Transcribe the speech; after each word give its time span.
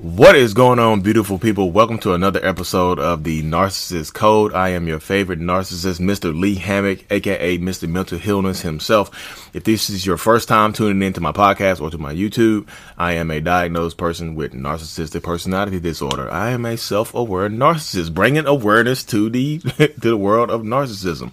What 0.00 0.36
is 0.36 0.54
going 0.54 0.78
on, 0.78 1.00
beautiful 1.00 1.40
people? 1.40 1.72
Welcome 1.72 1.98
to 2.00 2.14
another 2.14 2.38
episode 2.46 3.00
of 3.00 3.24
the 3.24 3.42
Narcissist 3.42 4.14
Code. 4.14 4.54
I 4.54 4.68
am 4.68 4.86
your 4.86 5.00
favorite 5.00 5.40
narcissist, 5.40 5.98
Mr. 5.98 6.32
Lee 6.32 6.54
Hammock, 6.54 7.04
aka 7.10 7.58
Mr. 7.58 7.88
Mental 7.88 8.16
Healness 8.16 8.62
himself. 8.62 9.50
If 9.56 9.64
this 9.64 9.90
is 9.90 10.06
your 10.06 10.16
first 10.16 10.46
time 10.46 10.72
tuning 10.72 11.04
into 11.04 11.20
my 11.20 11.32
podcast 11.32 11.80
or 11.80 11.90
to 11.90 11.98
my 11.98 12.14
YouTube, 12.14 12.68
I 12.96 13.14
am 13.14 13.32
a 13.32 13.40
diagnosed 13.40 13.96
person 13.96 14.36
with 14.36 14.52
narcissistic 14.52 15.24
personality 15.24 15.80
disorder. 15.80 16.30
I 16.30 16.50
am 16.50 16.64
a 16.64 16.76
self-aware 16.76 17.48
narcissist, 17.50 18.14
bringing 18.14 18.46
awareness 18.46 19.02
to 19.06 19.28
the 19.28 19.58
to 19.78 19.88
the 19.98 20.16
world 20.16 20.52
of 20.52 20.62
narcissism. 20.62 21.32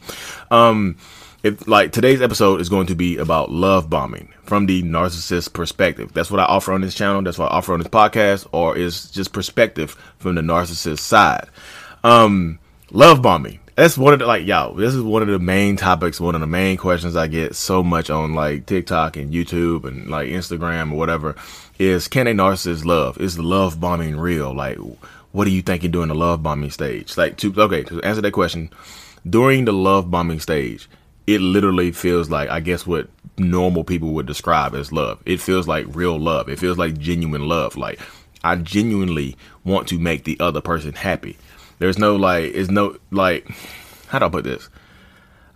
Um, 0.52 0.98
if 1.46 1.68
like 1.68 1.92
today's 1.92 2.24
episode 2.24 2.60
is 2.60 2.70
going 2.70 2.88
to 2.88 2.96
be 2.96 3.18
about 3.18 3.52
love 3.52 3.88
bombing 3.88 4.34
from 4.46 4.66
the 4.66 4.82
narcissist 4.82 5.54
perspective. 5.54 6.12
That's 6.12 6.32
what 6.32 6.40
I 6.40 6.46
offer 6.46 6.74
on 6.74 6.82
this 6.82 6.96
channel. 6.96 7.22
That's 7.22 7.38
what 7.38 7.52
I 7.52 7.58
offer 7.58 7.74
on 7.74 7.80
this 7.80 7.88
podcast, 7.88 8.48
or 8.52 8.76
is 8.76 9.12
just 9.12 9.32
perspective 9.32 9.92
from 10.18 10.34
the 10.34 10.42
narcissist 10.42 11.00
side. 11.00 11.48
Um, 12.04 12.58
love 12.92 13.22
bombing. 13.22 13.60
That's 13.76 13.96
one 13.96 14.14
of 14.14 14.20
the 14.20 14.26
like 14.26 14.48
y'all. 14.48 14.74
this 14.74 14.96
is 14.96 15.04
one 15.04 15.22
of 15.22 15.28
the 15.28 15.38
main 15.38 15.76
topics, 15.78 16.20
one 16.20 16.34
of 16.34 16.42
the 16.42 16.48
main 16.48 16.78
questions 16.78 17.16
I 17.16 17.28
get 17.28 17.56
so 17.56 17.84
much 17.84 18.10
on 18.10 18.34
like 18.34 18.66
TikTok 18.66 19.16
and 19.16 19.32
YouTube 19.32 19.84
and 19.84 20.10
like 20.10 20.30
Instagram 20.30 20.94
or 20.94 20.98
whatever 20.98 21.36
is 21.78 22.08
can 22.08 22.26
a 22.26 22.32
narcissist 22.32 22.86
love? 22.86 23.20
Is 23.20 23.36
the 23.36 23.44
love 23.44 23.80
bombing 23.80 24.18
real? 24.18 24.52
Like, 24.52 24.80
what 25.32 25.46
do 25.46 25.52
you 25.52 25.62
think 25.62 25.84
you're 25.84 25.92
doing 25.92 26.08
the 26.08 26.16
love 26.16 26.42
bombing 26.42 26.72
stage? 26.72 27.16
Like, 27.18 27.38
to, 27.38 27.54
okay, 27.56 27.84
to 27.84 28.02
answer 28.02 28.22
that 28.22 28.32
question, 28.32 28.72
during 29.30 29.66
the 29.66 29.74
love 29.74 30.10
bombing 30.10 30.40
stage, 30.40 30.90
it 31.28 31.42
literally 31.42 31.92
feels 31.92 32.30
like 32.30 32.50
I 32.50 32.60
guess 32.60 32.86
what 32.86 33.10
normal 33.38 33.84
people 33.84 34.10
would 34.14 34.26
describe 34.26 34.76
as 34.76 34.92
love. 34.92 35.22
It 35.26 35.42
feels 35.42 35.68
like 35.68 35.86
real 35.90 36.18
love. 36.20 36.50
It 36.50 36.60
feels 36.60 36.78
like 36.78 36.98
genuine 36.98 37.48
love. 37.48 37.76
Like 37.76 38.00
I 38.44 38.56
genuinely 38.56 39.36
want 39.64 39.88
to 39.90 40.00
make 40.00 40.24
the 40.24 40.40
other 40.40 40.62
person 40.62 40.94
happy. 40.94 41.38
There's 41.80 41.98
no 41.98 42.16
like 42.16 42.54
it's 42.54 42.70
no 42.70 42.98
like 43.12 43.48
how 44.08 44.20
do 44.20 44.26
I 44.26 44.30
put 44.30 44.44
this? 44.44 44.70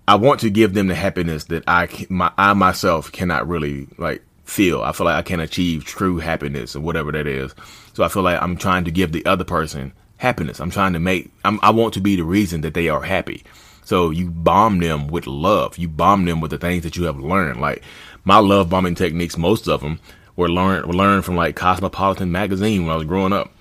I 0.08 0.16
want 0.16 0.40
to 0.42 0.50
give 0.50 0.73
them 0.73 0.88
the 0.88 0.95
happiness 0.95 1.45
that 1.45 1.64
I 1.67 1.88
my 2.09 2.31
I 2.38 2.53
myself 2.53 3.12
cannot 3.12 3.47
really 3.47 3.88
like 3.97 4.23
feel. 4.44 4.81
I 4.81 4.92
feel 4.92 5.06
like 5.06 5.17
I 5.17 5.22
can't 5.22 5.42
achieve 5.42 5.86
true 5.86 6.17
happiness 6.17 6.75
or 6.75 6.80
whatever 6.80 7.12
that 7.12 7.28
is. 7.28 7.53
So 7.94 8.03
I 8.03 8.08
feel 8.08 8.23
like 8.23 8.42
I'm 8.42 8.58
trying 8.58 8.86
to 8.86 8.92
give 8.92 9.12
the 9.12 9.25
other 9.25 9.44
person 9.44 9.94
happiness. 10.17 10.59
I'm 10.59 10.72
trying 10.72 10.94
to 10.94 11.00
make 11.00 11.31
I'm, 11.45 11.59
I 11.62 11.70
want 11.70 11.94
to 11.94 12.02
be 12.02 12.16
the 12.16 12.23
reason 12.23 12.62
that 12.62 12.73
they 12.73 12.90
are 12.90 13.03
happy. 13.03 13.44
So 13.90 14.12
you 14.12 14.30
bomb 14.30 14.78
them 14.78 15.08
with 15.08 15.26
love. 15.26 15.80
You 15.80 15.88
bomb 15.88 16.26
them 16.26 16.42
with 16.42 16.52
the 16.52 16.59
things 16.59 16.84
that 16.84 16.95
you 16.95 17.06
have 17.06 17.20
learned. 17.20 17.59
Like 17.59 17.82
my 18.23 18.38
love 18.38 18.70
bombing 18.70 18.94
techniques, 18.94 19.36
most 19.36 19.68
of 19.68 19.81
them 19.81 20.00
were 20.36 20.48
learned 20.48 20.86
were 20.86 20.94
learned 20.94 21.26
from 21.26 21.36
like 21.36 21.56
Cosmopolitan 21.56 22.31
magazine 22.31 22.86
when 22.86 22.94
I 22.94 22.98
was 22.98 23.08
growing 23.08 23.34
up. 23.34 23.52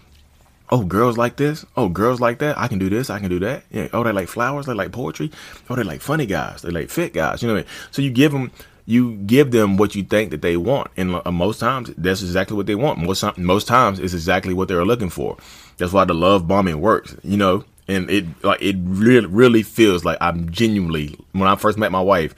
Oh, 0.68 0.84
girls 0.84 1.16
like 1.16 1.36
this. 1.36 1.64
Oh, 1.78 1.88
girls 1.88 2.20
like 2.20 2.40
that. 2.40 2.58
I 2.58 2.68
can 2.68 2.78
do 2.78 2.90
this. 2.90 3.08
I 3.08 3.20
can 3.20 3.30
do 3.30 3.38
that. 3.38 3.64
Yeah. 3.70 3.88
Oh, 3.94 4.02
they 4.02 4.12
like 4.12 4.28
flowers. 4.28 4.66
They 4.66 4.74
like 4.74 4.92
poetry. 4.92 5.30
Oh, 5.70 5.76
they 5.76 5.82
like 5.82 6.02
funny 6.02 6.26
guys. 6.26 6.60
They 6.60 6.68
like 6.68 6.90
fit 6.90 7.14
guys. 7.14 7.40
You 7.40 7.48
know 7.48 7.54
what 7.54 7.60
I 7.60 7.62
mean? 7.62 7.72
So 7.90 8.02
you 8.02 8.10
give 8.10 8.32
them, 8.32 8.50
you 8.84 9.14
give 9.14 9.50
them 9.50 9.78
what 9.78 9.94
you 9.94 10.02
think 10.02 10.30
that 10.32 10.42
they 10.42 10.58
want, 10.58 10.90
and 10.98 11.22
uh, 11.24 11.32
most 11.32 11.58
times 11.58 11.90
that's 11.96 12.20
exactly 12.20 12.54
what 12.54 12.66
they 12.66 12.74
want. 12.74 12.98
Most 12.98 13.24
most 13.38 13.66
times 13.66 13.98
it's 13.98 14.12
exactly 14.12 14.52
what 14.52 14.68
they're 14.68 14.84
looking 14.84 15.08
for. 15.08 15.38
That's 15.78 15.94
why 15.94 16.04
the 16.04 16.12
love 16.12 16.46
bombing 16.46 16.82
works. 16.82 17.16
You 17.22 17.38
know, 17.38 17.64
and 17.88 18.10
it 18.10 18.26
like 18.44 18.62
it 18.62 18.76
really 18.78 19.26
really 19.26 19.62
feels 19.62 20.04
like 20.04 20.18
I'm 20.20 20.50
genuinely 20.50 21.18
when 21.32 21.48
I 21.48 21.56
first 21.56 21.78
met 21.78 21.90
my 21.90 22.00
wife, 22.00 22.34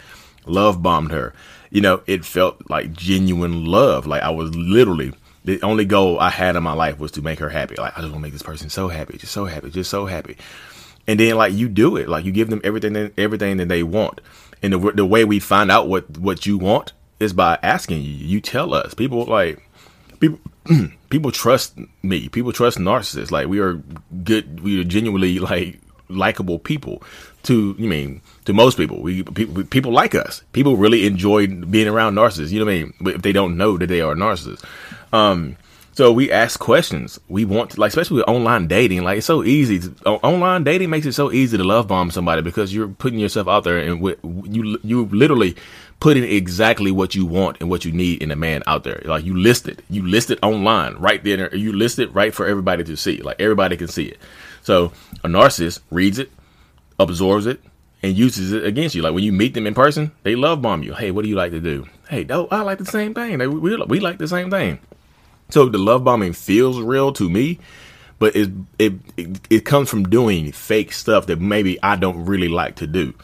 love 0.46 0.82
bombed 0.82 1.10
her. 1.10 1.34
You 1.70 1.80
know, 1.80 2.02
it 2.06 2.24
felt 2.24 2.68
like 2.68 2.92
genuine 2.92 3.64
love. 3.64 4.06
Like 4.06 4.22
I 4.22 4.30
was 4.30 4.54
literally 4.54 5.12
the 5.44 5.60
only 5.62 5.84
goal 5.84 6.18
I 6.18 6.30
had 6.30 6.56
in 6.56 6.62
my 6.62 6.72
life 6.72 6.98
was 6.98 7.12
to 7.12 7.22
make 7.22 7.38
her 7.38 7.48
happy. 7.48 7.76
Like 7.76 7.96
I 7.96 8.00
just 8.00 8.12
want 8.12 8.16
to 8.16 8.20
make 8.20 8.32
this 8.32 8.42
person 8.42 8.70
so 8.70 8.88
happy, 8.88 9.18
just 9.18 9.32
so 9.32 9.44
happy, 9.44 9.70
just 9.70 9.90
so 9.90 10.06
happy. 10.06 10.36
And 11.06 11.18
then 11.18 11.36
like 11.36 11.52
you 11.52 11.68
do 11.68 11.96
it, 11.96 12.08
like 12.08 12.24
you 12.24 12.32
give 12.32 12.50
them 12.50 12.60
everything 12.62 12.92
that, 12.92 13.12
everything 13.18 13.56
that 13.56 13.68
they 13.68 13.82
want. 13.82 14.20
And 14.62 14.72
the 14.72 14.92
the 14.92 15.06
way 15.06 15.25
we 15.25 15.41
find 15.41 15.70
out 15.70 15.88
what 15.88 16.19
what 16.19 16.46
you 16.46 16.58
want 16.58 16.92
is 17.19 17.32
by 17.32 17.58
asking 17.62 18.02
you. 18.02 18.10
You 18.10 18.41
tell 18.41 18.75
us. 18.75 18.94
People 18.94 19.25
like 19.25 19.66
people 20.20 20.38
people 21.10 21.32
trust 21.32 21.78
me. 22.03 22.28
People 22.28 22.53
trust 22.53 22.78
narcissists. 22.78 23.31
Like 23.31 23.48
we 23.48 23.60
are 23.60 23.75
good. 24.25 24.60
We 24.60 24.81
are 24.81 24.84
genuinely 24.84 25.38
like 25.50 25.81
likable 26.08 26.58
people. 26.58 27.03
To 27.44 27.75
you 27.78 27.88
mean 27.88 28.20
to 28.44 28.53
most 28.53 28.76
people, 28.76 29.00
we 29.00 29.22
people, 29.22 29.64
people 29.64 29.92
like 29.92 30.14
us. 30.14 30.42
People 30.53 30.76
really 30.76 31.06
enjoy 31.06 31.47
being 31.47 31.88
around 31.88 32.14
narcissists. 32.14 32.50
You 32.50 32.58
know 32.58 32.66
what 32.66 32.72
I 32.72 32.82
mean? 32.82 32.94
But 33.00 33.14
if 33.14 33.22
they 33.22 33.32
don't 33.32 33.56
know 33.56 33.78
that 33.78 33.86
they 33.86 34.03
are 34.03 34.14
narcissists, 34.14 34.62
um, 35.12 35.56
so 35.92 36.12
we 36.12 36.31
ask 36.31 36.58
questions. 36.60 37.19
We 37.28 37.44
want 37.44 37.72
to, 37.72 37.81
like, 37.81 37.88
especially 37.88 38.19
with 38.19 38.28
online 38.28 38.69
dating. 38.69 39.02
Like, 39.02 39.19
it's 39.19 39.26
so 39.26 39.42
easy. 39.44 39.81
To, 39.81 40.10
online 40.22 40.64
dating 40.64 40.88
makes 40.88 41.04
it 41.04 41.12
so 41.12 41.32
easy 41.32 41.56
to 41.56 41.64
love 41.64 41.88
bomb 41.88 42.10
somebody 42.10 42.42
because 42.42 42.72
you're 42.72 42.88
putting 42.88 43.19
yourself 43.19 43.48
out 43.48 43.64
there 43.64 43.78
and 43.78 44.00
you 44.47 44.78
you 44.82 45.06
literally 45.06 45.56
putting 46.00 46.25
exactly 46.25 46.91
what 46.91 47.15
you 47.15 47.27
want 47.27 47.59
and 47.61 47.69
what 47.69 47.84
you 47.84 47.93
need 47.93 48.22
in 48.22 48.31
a 48.31 48.37
man 48.37 48.62
out 48.66 48.84
there. 48.84 49.03
Like 49.05 49.25
you 49.25 49.37
list 49.37 49.69
it, 49.69 49.83
you 49.88 50.06
list 50.06 50.31
it 50.31 50.38
online 50.43 50.94
right 50.94 51.22
there. 51.22 51.55
You 51.55 51.72
list 51.72 51.99
it 51.99 52.12
right 52.15 52.34
for 52.34 52.47
everybody 52.47 52.83
to 52.84 52.97
see. 52.97 53.19
Like 53.19 53.41
everybody 53.41 53.77
can 53.77 53.88
see 53.88 54.06
it. 54.06 54.19
So 54.62 54.93
a 55.22 55.28
narcissist 55.28 55.81
reads 55.91 56.19
it, 56.19 56.31
absorbs 56.99 57.47
it, 57.47 57.62
and 58.03 58.16
uses 58.16 58.53
it 58.53 58.65
against 58.65 58.94
you. 58.94 59.03
Like 59.03 59.15
when 59.15 59.25
you 59.25 59.33
meet 59.33 59.55
them 59.55 59.66
in 59.66 59.75
person, 59.75 60.11
they 60.22 60.34
love 60.34 60.62
bomb 60.62 60.83
you. 60.83 60.94
Hey, 60.94 61.11
what 61.11 61.22
do 61.22 61.28
you 61.28 61.37
like 61.37 61.53
to 61.53 61.61
do? 61.61 61.87
Hey, 62.09 62.25
no, 62.25 62.49
I 62.50 62.62
like 62.62 62.78
the 62.78 62.87
same 62.87 63.15
thing. 63.15 63.38
we, 63.38 63.47
we, 63.47 63.77
we 63.77 64.00
like 64.00 64.19
the 64.19 64.28
same 64.28 64.50
thing. 64.50 64.78
So 65.50 65.69
the 65.69 65.78
love 65.78 66.05
bombing 66.05 66.32
feels 66.32 66.81
real 66.81 67.12
to 67.15 67.28
me, 67.28 67.59
but 68.19 68.37
it, 68.37 68.50
it 68.78 68.94
it 69.17 69.41
it 69.50 69.65
comes 69.65 69.91
from 69.91 70.05
doing 70.05 70.53
fake 70.53 70.93
stuff 70.93 71.27
that 71.27 71.41
maybe 71.41 71.82
I 71.82 71.97
don't 71.97 72.25
really 72.25 72.49
like 72.49 72.77
to 72.77 72.87
do. 72.87 73.15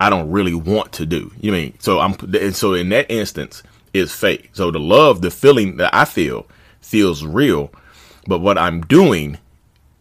I 0.00 0.10
don't 0.10 0.30
really 0.30 0.54
want 0.54 0.92
to 0.94 1.06
do. 1.06 1.30
You 1.40 1.52
mean 1.52 1.74
so 1.78 2.00
I'm 2.00 2.14
and 2.34 2.56
so 2.56 2.74
in 2.74 2.88
that 2.88 3.10
instance 3.10 3.62
is 3.92 4.12
fake. 4.12 4.50
So 4.52 4.70
the 4.70 4.80
love, 4.80 5.20
the 5.20 5.30
feeling 5.30 5.76
that 5.76 5.94
I 5.94 6.04
feel 6.04 6.46
feels 6.80 7.24
real, 7.24 7.70
but 8.26 8.40
what 8.40 8.58
I'm 8.58 8.80
doing 8.82 9.38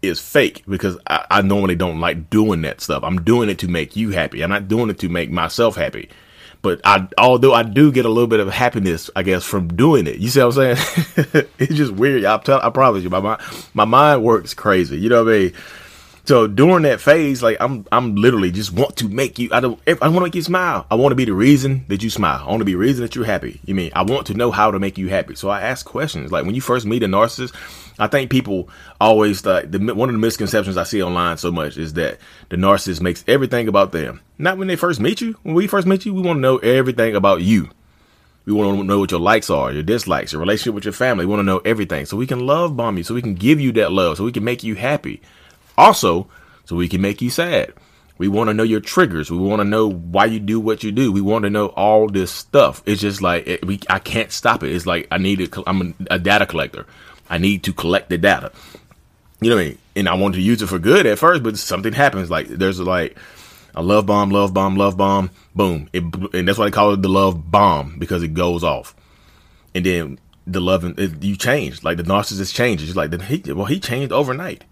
is 0.02 0.20
fake 0.20 0.64
because 0.68 0.98
I, 1.08 1.26
I 1.30 1.42
normally 1.42 1.76
don't 1.76 2.00
like 2.00 2.30
doing 2.30 2.62
that 2.62 2.82
stuff. 2.82 3.04
I'm 3.04 3.24
doing 3.24 3.50
it 3.50 3.60
to 3.60 3.68
make 3.68 3.96
you 3.96 4.12
happy. 4.12 4.44
I'm 4.44 4.50
not 4.50 4.68
doing 4.68 4.90
it 4.90 5.00
to 5.00 5.10
make 5.10 5.30
myself 5.30 5.76
happy. 5.76 6.10
But 6.62 6.81
I, 6.84 7.08
although 7.18 7.54
I 7.54 7.64
do 7.64 7.92
get 7.92 8.06
a 8.06 8.10
little 8.10 8.28
bit 8.28 8.42
of 8.42 8.50
happiness, 8.50 9.10
I 9.16 9.24
guess, 9.24 9.46
from 9.46 9.70
doing 9.70 10.08
it. 10.08 10.18
You 10.18 10.28
see 10.30 10.42
what 10.42 10.58
I'm 10.58 10.76
saying? 10.76 11.48
it's 11.58 11.74
just 11.74 11.94
weird. 11.94 12.26
I, 12.26 12.38
tell, 12.40 12.60
I 12.62 12.70
promise 12.70 13.04
you, 13.04 13.10
my 13.10 13.22
mind, 13.22 13.42
my 13.74 13.86
mind 13.86 14.24
works 14.24 14.54
crazy. 14.54 15.00
You 15.00 15.08
know 15.08 15.24
what 15.24 15.34
I 15.34 15.38
mean? 15.38 15.54
So 16.25 16.47
during 16.47 16.84
that 16.84 17.02
phase, 17.02 17.41
like 17.41 17.57
I'm, 17.59 17.85
I'm 17.91 18.16
literally 18.16 18.52
just 18.52 18.72
want 18.72 18.97
to 18.97 19.09
make 19.09 19.40
you. 19.40 19.50
I 19.52 19.59
don't. 19.59 19.80
I 19.88 20.07
want 20.09 20.16
to 20.16 20.22
make 20.22 20.35
you 20.35 20.41
smile. 20.41 20.85
I 20.91 20.96
want 20.96 21.12
to 21.12 21.16
be 21.16 21.25
the 21.25 21.34
reason 21.34 21.85
that 21.88 22.03
you 22.03 22.09
smile. 22.09 22.44
I 22.46 22.50
want 22.50 22.59
to 22.59 22.66
be 22.66 22.74
the 22.74 22.78
reason 22.78 23.03
that 23.03 23.16
you're 23.16 23.25
happy. 23.25 23.59
You 23.66 23.74
mean 23.75 23.91
I 23.96 24.03
want 24.03 24.28
to 24.28 24.34
know 24.34 24.52
how 24.52 24.72
to 24.72 24.80
make 24.80 24.97
you 24.97 25.09
happy. 25.09 25.35
So 25.35 25.50
I 25.50 25.62
ask 25.62 25.85
questions. 25.85 26.31
Like 26.31 26.46
when 26.46 26.56
you 26.56 26.62
first 26.62 26.85
meet 26.85 27.03
a 27.03 27.07
narcissist, 27.07 27.56
I 27.97 28.07
think 28.07 28.30
people 28.30 28.69
always 29.02 29.46
like 29.46 29.72
the 29.72 29.80
one 29.94 30.09
of 30.09 30.13
the 30.13 30.19
misconceptions 30.19 30.78
I 30.78 30.84
see 30.84 31.02
online 31.02 31.38
so 31.38 31.52
much 31.52 31.78
is 31.78 31.94
that 31.94 32.19
the 32.50 32.57
narcissist 32.57 33.01
makes 33.01 33.24
everything 33.28 33.68
about 33.68 33.91
them. 33.91 34.22
Not 34.38 34.57
when 34.57 34.68
they 34.68 34.75
first 34.75 35.00
meet 35.00 35.22
you. 35.22 35.36
When 35.44 35.56
we 35.56 35.68
first 35.68 35.88
meet 35.88 36.06
you, 36.06 36.13
we 36.13 36.22
want 36.22 36.38
to 36.38 36.41
know 36.41 36.57
everything 36.57 37.16
about 37.16 37.41
you. 37.41 37.69
We 38.46 38.53
want 38.53 38.80
to 38.80 38.84
know 38.84 39.00
what 39.00 39.12
your 39.12 39.19
likes 39.19 39.50
are, 39.50 39.72
your 39.72 39.84
dislikes, 39.84 40.31
your 40.31 40.40
relationship 40.40 40.74
with 40.74 40.86
your 40.86 40.94
family. 40.94 41.25
We 41.25 41.30
want 41.30 41.41
to 41.41 41.44
know 41.44 41.59
everything 41.59 42.06
so 42.06 42.18
we 42.18 42.25
can 42.25 42.46
love 42.46 42.75
bomb 42.75 42.97
you, 42.97 43.03
so 43.03 43.13
we 43.13 43.22
can 43.22 43.36
give 43.36 43.59
you 43.59 43.72
that 43.74 43.91
love, 43.91 44.18
so 44.18 44.24
we 44.24 44.31
can 44.31 44.44
make 44.44 44.63
you 44.63 44.75
happy. 44.75 45.22
Also, 45.80 46.28
so 46.66 46.76
we 46.76 46.90
can 46.90 47.02
make 47.02 47.22
you 47.22 47.30
sad. 47.30 47.74
We 48.18 48.28
want 48.28 48.50
to 48.50 48.54
know 48.54 48.64
your 48.64 48.82
triggers. 48.82 49.32
We 49.32 49.38
want 49.38 49.62
to 49.62 49.64
know 49.64 49.90
why 49.90 50.26
you 50.26 50.42
do 50.42 50.60
what 50.60 50.84
you 50.84 50.92
do. 50.92 51.10
We 51.10 51.22
want 51.22 51.44
to 51.44 51.50
know 51.50 51.68
all 51.68 52.10
this 52.10 52.32
stuff. 52.32 52.84
It's 52.86 53.00
just 53.00 53.22
like 53.22 53.48
it, 53.48 53.66
we, 53.66 53.80
I 53.90 54.00
can't 54.00 54.30
stop 54.30 54.62
it. 54.62 54.74
It's 54.74 54.86
like 54.86 55.08
I 55.10 55.18
need 55.18 55.52
to. 55.52 55.64
I'm 55.66 55.96
a, 56.10 56.16
a 56.16 56.20
data 56.20 56.46
collector. 56.46 56.86
I 57.30 57.38
need 57.38 57.64
to 57.64 57.72
collect 57.72 58.10
the 58.10 58.18
data. 58.18 58.52
You 59.40 59.50
know 59.50 59.56
what 59.56 59.62
I 59.62 59.66
mean? 59.70 59.78
And 59.96 60.10
I 60.10 60.16
wanted 60.16 60.36
to 60.36 60.42
use 60.42 60.62
it 60.62 60.68
for 60.68 60.80
good 60.80 61.06
at 61.06 61.18
first, 61.18 61.44
but 61.44 61.58
something 61.58 61.94
happens. 61.94 62.30
Like 62.30 62.48
there's 62.48 62.82
like 62.82 63.18
a 63.74 63.82
love 63.82 64.06
bomb, 64.06 64.32
love 64.32 64.54
bomb, 64.54 64.75
love 64.75 64.98
bomb, 64.98 65.30
boom. 65.56 65.90
It, 65.94 66.04
and 66.34 66.46
that's 66.46 66.58
why 66.58 66.66
they 66.66 66.72
call 66.72 66.92
it 66.92 67.02
the 67.02 67.08
love 67.08 67.50
bomb 67.50 67.98
because 68.00 68.22
it 68.22 68.34
goes 68.34 68.66
off. 68.66 68.94
And 69.74 69.86
then 69.86 70.20
the 70.46 70.60
love, 70.60 70.84
it, 70.84 71.24
you 71.24 71.38
change. 71.38 71.86
Like 71.86 71.96
the 71.96 72.04
narcissist 72.04 72.54
changes. 72.54 72.98
Like 72.98 73.14
he, 73.22 73.54
well, 73.54 73.66
he 73.66 73.80
changed 73.80 74.12
overnight. 74.12 74.66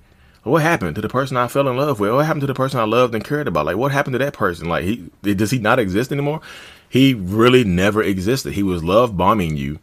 What 0.47 0.61
happened 0.61 0.95
to 0.95 1.01
the 1.01 1.09
person 1.09 1.35
I 1.35 1.47
fell 1.47 1.67
in 1.67 1.75
love 1.75 1.99
with? 1.99 2.11
What 2.11 2.25
happened 2.25 2.41
to 2.41 2.47
the 2.47 2.53
person 2.53 2.79
I 2.79 2.85
loved 2.85 3.13
and 3.13 3.23
cared 3.23 3.47
about? 3.47 3.65
Like, 3.65 3.75
what 3.75 3.91
happened 3.91 4.13
to 4.13 4.19
that 4.19 4.33
person? 4.33 4.69
Like, 4.69 4.85
he 4.85 5.09
does 5.21 5.51
he 5.51 5.59
not 5.59 5.77
exist 5.77 6.11
anymore? 6.11 6.41
He 6.89 7.13
really 7.13 7.63
never 7.63 8.01
existed. 8.01 8.53
He 8.53 8.63
was 8.63 8.83
love 8.83 9.17
bombing 9.17 9.57
you 9.57 9.79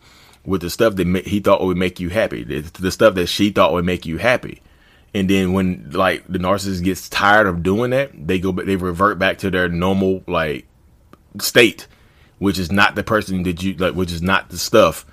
with 0.46 0.62
the 0.62 0.70
stuff 0.70 0.96
that 0.96 1.26
he 1.26 1.40
thought 1.40 1.62
would 1.62 1.76
make 1.76 2.00
you 2.00 2.08
happy, 2.08 2.44
the, 2.44 2.60
the 2.80 2.90
stuff 2.90 3.14
that 3.14 3.26
she 3.26 3.50
thought 3.50 3.72
would 3.72 3.84
make 3.84 4.06
you 4.06 4.18
happy. 4.18 4.60
And 5.14 5.28
then 5.30 5.52
when 5.52 5.90
like 5.90 6.26
the 6.28 6.38
narcissist 6.38 6.82
gets 6.82 7.08
tired 7.08 7.46
of 7.46 7.62
doing 7.62 7.90
that, 7.90 8.26
they 8.26 8.38
go, 8.38 8.52
they 8.52 8.76
revert 8.76 9.18
back 9.18 9.38
to 9.38 9.50
their 9.50 9.68
normal 9.68 10.22
like 10.26 10.66
state, 11.40 11.86
which 12.38 12.58
is 12.58 12.72
not 12.72 12.94
the 12.94 13.04
person 13.04 13.42
that 13.44 13.62
you 13.62 13.74
like, 13.74 13.94
which 13.94 14.12
is 14.12 14.22
not 14.22 14.48
the 14.48 14.58
stuff 14.58 15.06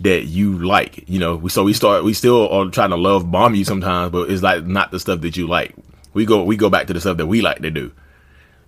that 0.00 0.24
you 0.24 0.64
like. 0.64 1.08
You 1.08 1.18
know, 1.18 1.36
we 1.36 1.50
so 1.50 1.64
we 1.64 1.72
start 1.72 2.04
we 2.04 2.12
still 2.12 2.48
are 2.48 2.70
trying 2.70 2.90
to 2.90 2.96
love 2.96 3.30
bomb 3.30 3.54
you 3.54 3.64
sometimes, 3.64 4.12
but 4.12 4.30
it's 4.30 4.42
like 4.42 4.64
not 4.64 4.90
the 4.90 5.00
stuff 5.00 5.20
that 5.22 5.36
you 5.36 5.46
like. 5.46 5.74
We 6.14 6.24
go 6.24 6.42
we 6.42 6.56
go 6.56 6.70
back 6.70 6.86
to 6.88 6.92
the 6.92 7.00
stuff 7.00 7.16
that 7.18 7.26
we 7.26 7.40
like 7.40 7.60
to 7.60 7.70
do. 7.70 7.92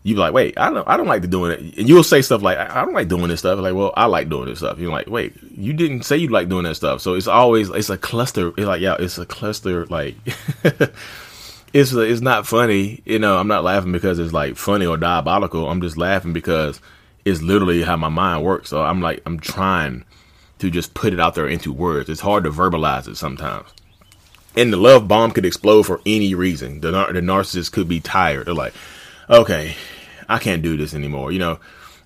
You 0.04 0.14
be 0.14 0.20
like, 0.20 0.32
wait, 0.32 0.58
I 0.58 0.70
don't 0.70 0.86
I 0.88 0.96
don't 0.96 1.06
like 1.06 1.22
to 1.22 1.28
doing 1.28 1.52
it, 1.52 1.78
and 1.78 1.88
you'll 1.88 2.04
say 2.04 2.22
stuff 2.22 2.40
like, 2.40 2.56
I 2.56 2.84
don't 2.84 2.94
like 2.94 3.08
doing 3.08 3.28
this 3.28 3.40
stuff. 3.40 3.58
Like, 3.58 3.74
well, 3.74 3.92
I 3.96 4.06
like 4.06 4.28
doing 4.28 4.46
this 4.46 4.58
stuff. 4.58 4.78
You're 4.78 4.92
like, 4.92 5.08
wait, 5.08 5.34
you 5.50 5.72
didn't 5.72 6.04
say 6.04 6.16
you 6.16 6.28
like 6.28 6.48
doing 6.48 6.64
that 6.64 6.76
stuff. 6.76 7.00
So 7.00 7.14
it's 7.14 7.26
always 7.26 7.68
it's 7.68 7.90
a 7.90 7.98
cluster. 7.98 8.48
It's 8.48 8.60
like 8.60 8.80
yeah, 8.80 8.96
it's 8.98 9.18
a 9.18 9.26
cluster. 9.26 9.86
Like 9.86 10.14
it's 11.72 11.92
it's 11.92 12.20
not 12.20 12.46
funny. 12.46 13.02
You 13.04 13.18
know, 13.18 13.38
I'm 13.38 13.48
not 13.48 13.64
laughing 13.64 13.92
because 13.92 14.18
it's 14.18 14.32
like 14.32 14.56
funny 14.56 14.86
or 14.86 14.96
diabolical. 14.96 15.68
I'm 15.68 15.80
just 15.80 15.96
laughing 15.96 16.32
because 16.32 16.80
it's 17.24 17.42
literally 17.42 17.82
how 17.82 17.96
my 17.96 18.08
mind 18.08 18.44
works. 18.44 18.70
So 18.70 18.82
I'm 18.82 19.00
like 19.02 19.20
I'm 19.26 19.40
trying 19.40 20.04
to 20.58 20.70
just 20.70 20.94
put 20.94 21.12
it 21.12 21.20
out 21.20 21.34
there 21.34 21.48
into 21.48 21.72
words. 21.72 22.08
It's 22.08 22.20
hard 22.20 22.44
to 22.44 22.50
verbalize 22.50 23.08
it 23.08 23.16
sometimes. 23.16 23.68
And 24.56 24.72
the 24.72 24.76
love 24.76 25.06
bomb 25.06 25.30
could 25.30 25.44
explode 25.44 25.84
for 25.84 26.00
any 26.04 26.34
reason. 26.34 26.80
The, 26.80 26.90
the 26.90 27.20
narcissist 27.20 27.72
could 27.72 27.88
be 27.88 28.00
tired. 28.00 28.46
They're 28.46 28.54
like, 28.54 28.74
okay, 29.30 29.76
I 30.28 30.38
can't 30.38 30.62
do 30.62 30.76
this 30.76 30.94
anymore. 30.94 31.32
You 31.32 31.38
know, 31.38 31.60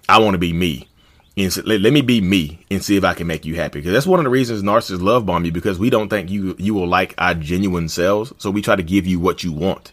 I 0.08 0.18
want 0.18 0.34
to 0.34 0.38
be 0.38 0.52
me. 0.52 0.88
And 1.36 1.50
so, 1.50 1.62
let, 1.64 1.80
let, 1.80 1.94
me 1.94 2.02
be 2.02 2.20
me 2.20 2.64
and 2.70 2.84
see 2.84 2.96
if 2.96 3.04
I 3.04 3.14
can 3.14 3.26
make 3.26 3.46
you 3.46 3.56
happy. 3.56 3.78
Because 3.78 3.92
that's 3.92 4.06
one 4.06 4.20
of 4.20 4.24
the 4.24 4.30
reasons 4.30 4.62
narcissists 4.62 5.00
love 5.00 5.24
bomb 5.24 5.46
you 5.46 5.52
because 5.52 5.78
we 5.78 5.88
don't 5.88 6.10
think 6.10 6.30
you 6.30 6.54
you 6.58 6.74
will 6.74 6.86
like 6.86 7.14
our 7.16 7.34
genuine 7.34 7.88
selves. 7.88 8.34
So 8.36 8.50
we 8.50 8.60
try 8.60 8.76
to 8.76 8.82
give 8.82 9.06
you 9.06 9.18
what 9.18 9.42
you 9.42 9.52
want. 9.52 9.92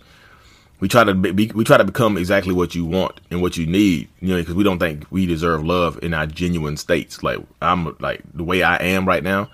We 0.80 0.88
try 0.88 1.04
to 1.04 1.14
be, 1.14 1.48
we 1.48 1.64
try 1.64 1.78
to 1.78 1.84
become 1.84 2.18
exactly 2.18 2.54
what 2.54 2.74
you 2.74 2.86
want 2.86 3.20
and 3.30 3.42
what 3.42 3.58
you 3.58 3.66
need, 3.66 4.08
you 4.22 4.30
know, 4.30 4.38
because 4.38 4.56
we 4.56 4.64
don't 4.64 4.80
think 4.80 5.06
we 5.12 5.26
deserve 5.26 5.66
love 5.66 6.00
in 6.02 6.14
our 6.14 6.26
genuine 6.26 6.78
states. 6.78 7.22
Like 7.22 7.40
I'm 7.62 7.98
like 8.00 8.22
the 8.34 8.44
way 8.44 8.64
I 8.64 8.78
am 8.78 9.08
right 9.08 9.24
now. 9.24 9.50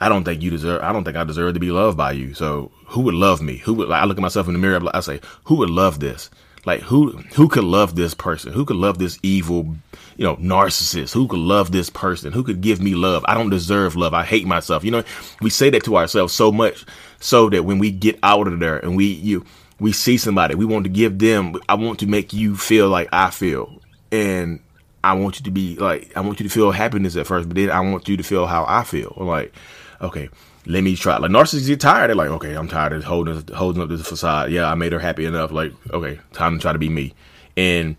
I 0.00 0.08
don't 0.08 0.24
think 0.24 0.42
you 0.42 0.50
deserve. 0.50 0.82
I 0.82 0.92
don't 0.92 1.04
think 1.04 1.16
I 1.16 1.24
deserve 1.24 1.54
to 1.54 1.60
be 1.60 1.70
loved 1.70 1.96
by 1.96 2.12
you. 2.12 2.34
So 2.34 2.70
who 2.86 3.00
would 3.02 3.14
love 3.14 3.40
me? 3.40 3.56
Who 3.58 3.74
would? 3.74 3.88
Like, 3.88 4.02
I 4.02 4.04
look 4.04 4.18
at 4.18 4.22
myself 4.22 4.46
in 4.46 4.52
the 4.52 4.58
mirror. 4.58 4.80
I 4.94 5.00
say, 5.00 5.20
who 5.44 5.56
would 5.56 5.70
love 5.70 6.00
this? 6.00 6.30
Like 6.66 6.80
who? 6.82 7.12
Who 7.34 7.48
could 7.48 7.64
love 7.64 7.96
this 7.96 8.14
person? 8.14 8.52
Who 8.52 8.64
could 8.64 8.76
love 8.76 8.98
this 8.98 9.18
evil, 9.22 9.74
you 10.16 10.24
know, 10.24 10.36
narcissist? 10.36 11.14
Who 11.14 11.26
could 11.26 11.38
love 11.38 11.72
this 11.72 11.88
person? 11.88 12.32
Who 12.32 12.42
could 12.44 12.60
give 12.60 12.80
me 12.80 12.94
love? 12.94 13.24
I 13.26 13.34
don't 13.34 13.50
deserve 13.50 13.96
love. 13.96 14.12
I 14.12 14.24
hate 14.24 14.46
myself. 14.46 14.84
You 14.84 14.90
know, 14.90 15.04
we 15.40 15.50
say 15.50 15.70
that 15.70 15.84
to 15.84 15.96
ourselves 15.96 16.34
so 16.34 16.52
much 16.52 16.84
so 17.20 17.48
that 17.50 17.64
when 17.64 17.78
we 17.78 17.90
get 17.90 18.18
out 18.22 18.46
of 18.46 18.58
there 18.60 18.78
and 18.78 18.96
we 18.96 19.06
you 19.06 19.44
we 19.80 19.92
see 19.92 20.16
somebody, 20.16 20.54
we 20.54 20.64
want 20.64 20.84
to 20.84 20.90
give 20.90 21.18
them, 21.18 21.54
I 21.68 21.74
want 21.74 22.00
to 22.00 22.06
make 22.06 22.32
you 22.32 22.56
feel 22.56 22.88
like 22.88 23.08
I 23.12 23.30
feel. 23.30 23.80
And 24.10 24.60
I 25.04 25.12
want 25.12 25.38
you 25.38 25.44
to 25.44 25.50
be 25.50 25.76
like, 25.76 26.16
I 26.16 26.20
want 26.20 26.40
you 26.40 26.48
to 26.48 26.52
feel 26.52 26.70
happiness 26.72 27.16
at 27.16 27.26
first, 27.26 27.48
but 27.48 27.56
then 27.56 27.70
I 27.70 27.80
want 27.80 28.08
you 28.08 28.16
to 28.16 28.22
feel 28.22 28.46
how 28.46 28.64
I 28.66 28.84
feel. 28.84 29.16
I'm 29.18 29.26
like, 29.26 29.54
okay, 30.00 30.28
let 30.66 30.82
me 30.82 30.96
try. 30.96 31.18
Like 31.18 31.30
narcissists 31.30 31.66
get 31.66 31.80
tired. 31.80 32.08
They're 32.08 32.16
like, 32.16 32.30
okay, 32.30 32.54
I'm 32.54 32.68
tired 32.68 32.92
of 32.92 33.04
holding 33.04 33.42
holding 33.54 33.82
up 33.82 33.88
this 33.88 34.06
facade. 34.06 34.50
Yeah, 34.50 34.70
I 34.70 34.74
made 34.74 34.92
her 34.92 34.98
happy 34.98 35.24
enough. 35.24 35.52
Like, 35.52 35.72
okay, 35.90 36.20
time 36.32 36.56
to 36.56 36.60
try 36.60 36.72
to 36.72 36.78
be 36.78 36.88
me. 36.88 37.14
And 37.56 37.96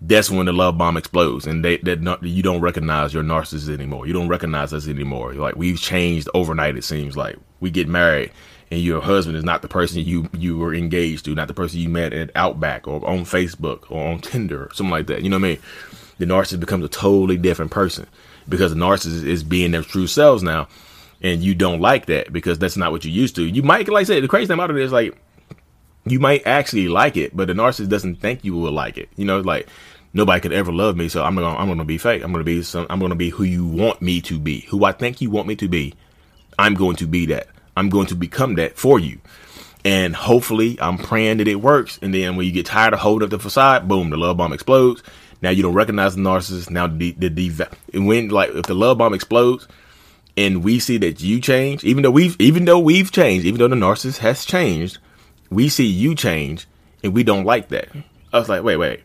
that's 0.00 0.30
when 0.30 0.46
the 0.46 0.52
love 0.52 0.76
bomb 0.76 0.96
explodes, 0.96 1.46
and 1.46 1.64
they 1.64 1.78
that 1.78 2.18
you 2.22 2.42
don't 2.42 2.60
recognize 2.60 3.14
your 3.14 3.22
narcissist 3.22 3.72
anymore. 3.72 4.06
You 4.06 4.12
don't 4.12 4.28
recognize 4.28 4.72
us 4.72 4.88
anymore. 4.88 5.34
Like 5.34 5.56
we've 5.56 5.80
changed 5.80 6.28
overnight. 6.34 6.76
It 6.76 6.84
seems 6.84 7.16
like 7.16 7.36
we 7.60 7.70
get 7.70 7.88
married, 7.88 8.32
and 8.72 8.80
your 8.80 9.02
husband 9.02 9.36
is 9.36 9.44
not 9.44 9.60
the 9.60 9.68
person 9.68 10.02
you 10.02 10.30
you 10.32 10.56
were 10.56 10.74
engaged 10.74 11.26
to, 11.26 11.34
not 11.34 11.46
the 11.46 11.52
person 11.52 11.78
you 11.78 11.90
met 11.90 12.14
at 12.14 12.30
Outback 12.34 12.88
or 12.88 13.06
on 13.06 13.18
Facebook 13.18 13.90
or 13.90 14.08
on 14.08 14.18
Tinder 14.18 14.64
or 14.64 14.72
something 14.72 14.90
like 14.90 15.08
that. 15.08 15.20
You 15.22 15.28
know 15.28 15.36
what 15.36 15.44
I 15.44 15.48
mean? 15.50 15.58
The 16.16 16.24
narcissist 16.24 16.60
becomes 16.60 16.82
a 16.82 16.88
totally 16.88 17.36
different 17.36 17.70
person 17.70 18.06
because 18.48 18.72
the 18.72 18.80
narcissist 18.80 19.26
is 19.26 19.44
being 19.44 19.72
their 19.72 19.82
true 19.82 20.06
selves 20.06 20.42
now, 20.42 20.68
and 21.20 21.42
you 21.42 21.54
don't 21.54 21.82
like 21.82 22.06
that 22.06 22.32
because 22.32 22.58
that's 22.58 22.78
not 22.78 22.92
what 22.92 23.04
you 23.04 23.10
used 23.10 23.36
to. 23.36 23.42
You 23.42 23.62
might, 23.62 23.90
like 23.90 24.00
I 24.00 24.04
said, 24.04 24.24
the 24.24 24.28
crazy 24.28 24.46
thing 24.46 24.54
about 24.54 24.70
it 24.70 24.78
is 24.78 24.90
like 24.90 25.18
you 26.06 26.18
might 26.18 26.46
actually 26.46 26.88
like 26.88 27.18
it, 27.18 27.36
but 27.36 27.48
the 27.48 27.52
narcissist 27.52 27.90
doesn't 27.90 28.22
think 28.22 28.42
you 28.42 28.56
will 28.56 28.72
like 28.72 28.96
it. 28.96 29.10
You 29.16 29.26
know, 29.26 29.40
like 29.40 29.68
nobody 30.14 30.40
could 30.40 30.54
ever 30.54 30.72
love 30.72 30.96
me, 30.96 31.10
so 31.10 31.22
I'm 31.22 31.34
gonna 31.34 31.54
I'm 31.54 31.68
gonna 31.68 31.84
be 31.84 31.98
fake. 31.98 32.24
I'm 32.24 32.32
gonna 32.32 32.42
be 32.42 32.62
some. 32.62 32.86
I'm 32.88 33.00
gonna 33.00 33.16
be 33.16 33.28
who 33.28 33.44
you 33.44 33.66
want 33.66 34.00
me 34.00 34.22
to 34.22 34.38
be, 34.38 34.60
who 34.70 34.82
I 34.86 34.92
think 34.92 35.20
you 35.20 35.28
want 35.28 35.46
me 35.46 35.56
to 35.56 35.68
be. 35.68 35.92
I'm 36.58 36.72
going 36.72 36.96
to 36.96 37.06
be 37.06 37.26
that. 37.26 37.48
I'm 37.76 37.88
going 37.88 38.06
to 38.08 38.14
become 38.14 38.54
that 38.56 38.76
for 38.76 38.98
you. 38.98 39.18
And 39.84 40.14
hopefully, 40.14 40.78
I'm 40.80 40.98
praying 40.98 41.38
that 41.38 41.48
it 41.48 41.56
works. 41.56 41.98
And 42.02 42.14
then 42.14 42.36
when 42.36 42.46
you 42.46 42.52
get 42.52 42.66
tired 42.66 42.92
of 42.92 43.00
holding 43.00 43.24
up 43.24 43.30
the 43.30 43.38
facade, 43.38 43.88
boom, 43.88 44.10
the 44.10 44.16
love 44.16 44.36
bomb 44.36 44.52
explodes. 44.52 45.02
Now 45.40 45.50
you 45.50 45.62
don't 45.62 45.74
recognize 45.74 46.14
the 46.14 46.22
narcissist. 46.22 46.70
Now 46.70 46.86
the 46.86 47.12
the, 47.12 47.28
the 47.28 47.68
when 48.00 48.28
like 48.28 48.50
if 48.50 48.66
the 48.66 48.74
love 48.74 48.98
bomb 48.98 49.12
explodes, 49.12 49.66
and 50.36 50.62
we 50.62 50.78
see 50.78 50.98
that 50.98 51.20
you 51.20 51.40
change, 51.40 51.82
even 51.82 52.04
though 52.04 52.12
we've 52.12 52.40
even 52.40 52.64
though 52.64 52.78
we've 52.78 53.10
changed, 53.10 53.44
even 53.44 53.58
though 53.58 53.68
the 53.68 53.74
narcissist 53.74 54.18
has 54.18 54.44
changed, 54.44 54.98
we 55.50 55.68
see 55.68 55.86
you 55.86 56.14
change, 56.14 56.66
and 57.02 57.12
we 57.12 57.24
don't 57.24 57.44
like 57.44 57.68
that. 57.70 57.88
I 58.32 58.38
was 58.38 58.48
like, 58.48 58.62
wait, 58.62 58.76
wait. 58.76 59.02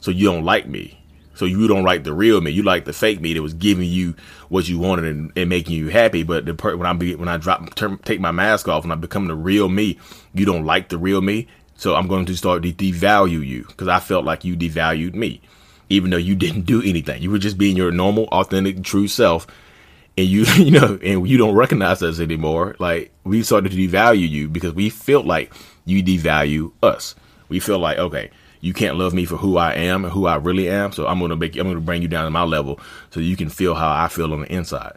So 0.00 0.10
you 0.10 0.26
don't 0.26 0.44
like 0.44 0.66
me? 0.66 1.01
So 1.34 1.44
you 1.44 1.66
don't 1.66 1.84
like 1.84 2.04
the 2.04 2.12
real 2.12 2.40
me. 2.40 2.50
You 2.50 2.62
like 2.62 2.84
the 2.84 2.92
fake 2.92 3.20
me 3.20 3.32
that 3.34 3.42
was 3.42 3.54
giving 3.54 3.88
you 3.88 4.14
what 4.48 4.68
you 4.68 4.78
wanted 4.78 5.06
and, 5.06 5.32
and 5.36 5.48
making 5.48 5.76
you 5.76 5.88
happy. 5.88 6.22
But 6.22 6.44
the 6.44 6.54
per- 6.54 6.76
when 6.76 6.86
I 6.86 6.92
be, 6.92 7.14
when 7.14 7.28
I 7.28 7.36
drop 7.38 7.74
take 7.74 8.20
my 8.20 8.30
mask 8.30 8.68
off 8.68 8.84
and 8.84 8.92
I 8.92 8.96
become 8.96 9.26
the 9.26 9.34
real 9.34 9.68
me, 9.68 9.98
you 10.34 10.44
don't 10.44 10.64
like 10.64 10.88
the 10.88 10.98
real 10.98 11.20
me. 11.20 11.48
So 11.76 11.94
I'm 11.94 12.06
going 12.06 12.26
to 12.26 12.36
start 12.36 12.62
to 12.62 12.72
devalue 12.72 13.44
you 13.44 13.64
because 13.66 13.88
I 13.88 13.98
felt 13.98 14.24
like 14.24 14.44
you 14.44 14.56
devalued 14.56 15.14
me, 15.14 15.40
even 15.88 16.10
though 16.10 16.16
you 16.16 16.34
didn't 16.36 16.62
do 16.62 16.82
anything. 16.82 17.22
You 17.22 17.30
were 17.30 17.38
just 17.38 17.58
being 17.58 17.76
your 17.76 17.90
normal, 17.90 18.24
authentic, 18.26 18.82
true 18.82 19.08
self, 19.08 19.46
and 20.18 20.26
you 20.26 20.44
you 20.56 20.72
know 20.72 20.98
and 21.02 21.26
you 21.26 21.38
don't 21.38 21.56
recognize 21.56 22.02
us 22.02 22.20
anymore. 22.20 22.76
Like 22.78 23.10
we 23.24 23.42
started 23.42 23.72
to 23.72 23.78
devalue 23.78 24.28
you 24.28 24.48
because 24.48 24.74
we 24.74 24.90
felt 24.90 25.24
like 25.24 25.52
you 25.86 26.02
devalue 26.02 26.72
us. 26.82 27.14
We 27.48 27.58
feel 27.58 27.78
like 27.78 27.98
okay 27.98 28.30
you 28.62 28.72
can't 28.72 28.96
love 28.96 29.12
me 29.12 29.24
for 29.24 29.36
who 29.36 29.56
I 29.58 29.74
am 29.74 30.04
and 30.04 30.12
who 30.12 30.26
I 30.26 30.36
really 30.36 30.70
am. 30.70 30.92
So 30.92 31.06
I'm 31.08 31.18
gonna 31.18 31.36
make 31.36 31.56
I'm 31.56 31.66
gonna 31.66 31.80
bring 31.80 32.00
you 32.00 32.08
down 32.08 32.24
to 32.24 32.30
my 32.30 32.44
level 32.44 32.80
so 33.10 33.18
you 33.18 33.36
can 33.36 33.50
feel 33.50 33.74
how 33.74 33.90
I 33.92 34.06
feel 34.08 34.32
on 34.32 34.42
the 34.42 34.52
inside. 34.52 34.96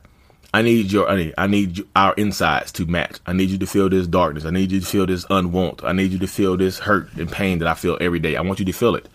I 0.54 0.62
need 0.62 0.92
your 0.92 1.10
I 1.10 1.16
need, 1.16 1.34
I 1.36 1.48
need 1.48 1.84
our 1.96 2.14
insides 2.14 2.72
to 2.74 2.86
match. 2.86 3.18
I 3.26 3.34
need 3.34 3.50
you 3.50 3.58
to 3.58 3.66
feel 3.66 3.90
this 3.90 4.06
darkness. 4.06 4.46
I 4.46 4.52
need 4.52 4.72
you 4.72 4.80
to 4.80 4.86
feel 4.86 5.08
this 5.08 5.26
unwant. 5.26 5.84
I 5.84 5.94
need 5.94 6.12
you 6.12 6.20
to 6.20 6.28
feel 6.28 6.56
this 6.56 6.78
hurt 6.78 7.12
and 7.16 7.30
pain 7.30 7.58
that 7.60 7.68
I 7.68 7.74
feel 7.74 7.98
every 8.00 8.20
day. 8.20 8.36
I 8.36 8.42
want 8.42 8.60
you 8.60 8.66
to 8.66 8.72
feel 8.72 8.96
it. 8.96 9.10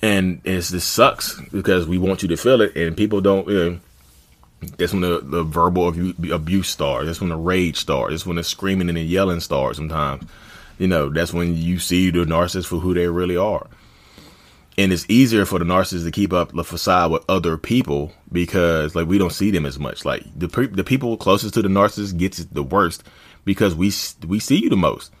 And 0.00 0.40
it's 0.44 0.70
this 0.70 0.84
sucks 0.84 1.40
because 1.50 1.88
we 1.88 1.98
want 1.98 2.22
you 2.22 2.28
to 2.28 2.36
feel 2.36 2.60
it, 2.60 2.76
and 2.76 2.96
people 2.96 3.20
don't. 3.20 3.46
You 3.48 3.70
know, 3.70 3.80
that's 4.78 4.92
when 4.92 5.02
the, 5.02 5.20
the 5.20 5.42
verbal 5.42 5.88
abuse 6.32 6.68
starts. 6.68 7.06
That's 7.06 7.20
when 7.20 7.30
the 7.30 7.36
rage 7.36 7.76
starts. 7.76 8.12
That's 8.12 8.26
when 8.26 8.36
the 8.36 8.44
screaming 8.44 8.88
and 8.88 8.96
the 8.96 9.02
yelling 9.02 9.40
starts. 9.40 9.78
Sometimes 9.78 10.24
you 10.82 10.88
know, 10.88 11.10
that's 11.10 11.32
when 11.32 11.56
you 11.56 11.78
see 11.78 12.10
the 12.10 12.24
narcissist 12.24 12.66
for 12.66 12.78
who 12.80 12.92
they 12.92 13.06
really 13.06 13.36
are. 13.36 13.68
And 14.76 14.92
it's 14.92 15.06
easier 15.08 15.44
for 15.44 15.60
the 15.60 15.64
narcissist 15.64 16.02
to 16.02 16.10
keep 16.10 16.32
up 16.32 16.50
the 16.50 16.64
facade 16.64 17.12
with 17.12 17.24
other 17.28 17.56
people 17.56 18.10
because, 18.32 18.96
like, 18.96 19.06
we 19.06 19.16
don't 19.16 19.30
see 19.30 19.52
them 19.52 19.64
as 19.64 19.78
much. 19.78 20.04
Like 20.04 20.24
the 20.36 20.48
the 20.48 20.82
people 20.82 21.16
closest 21.16 21.54
to 21.54 21.62
the 21.62 21.68
narcissist 21.68 22.18
gets 22.18 22.44
the 22.46 22.64
worst 22.64 23.04
because 23.44 23.76
we 23.76 23.92
we 24.26 24.40
see 24.40 24.56
you 24.56 24.70
the 24.70 24.76
most. 24.76 25.12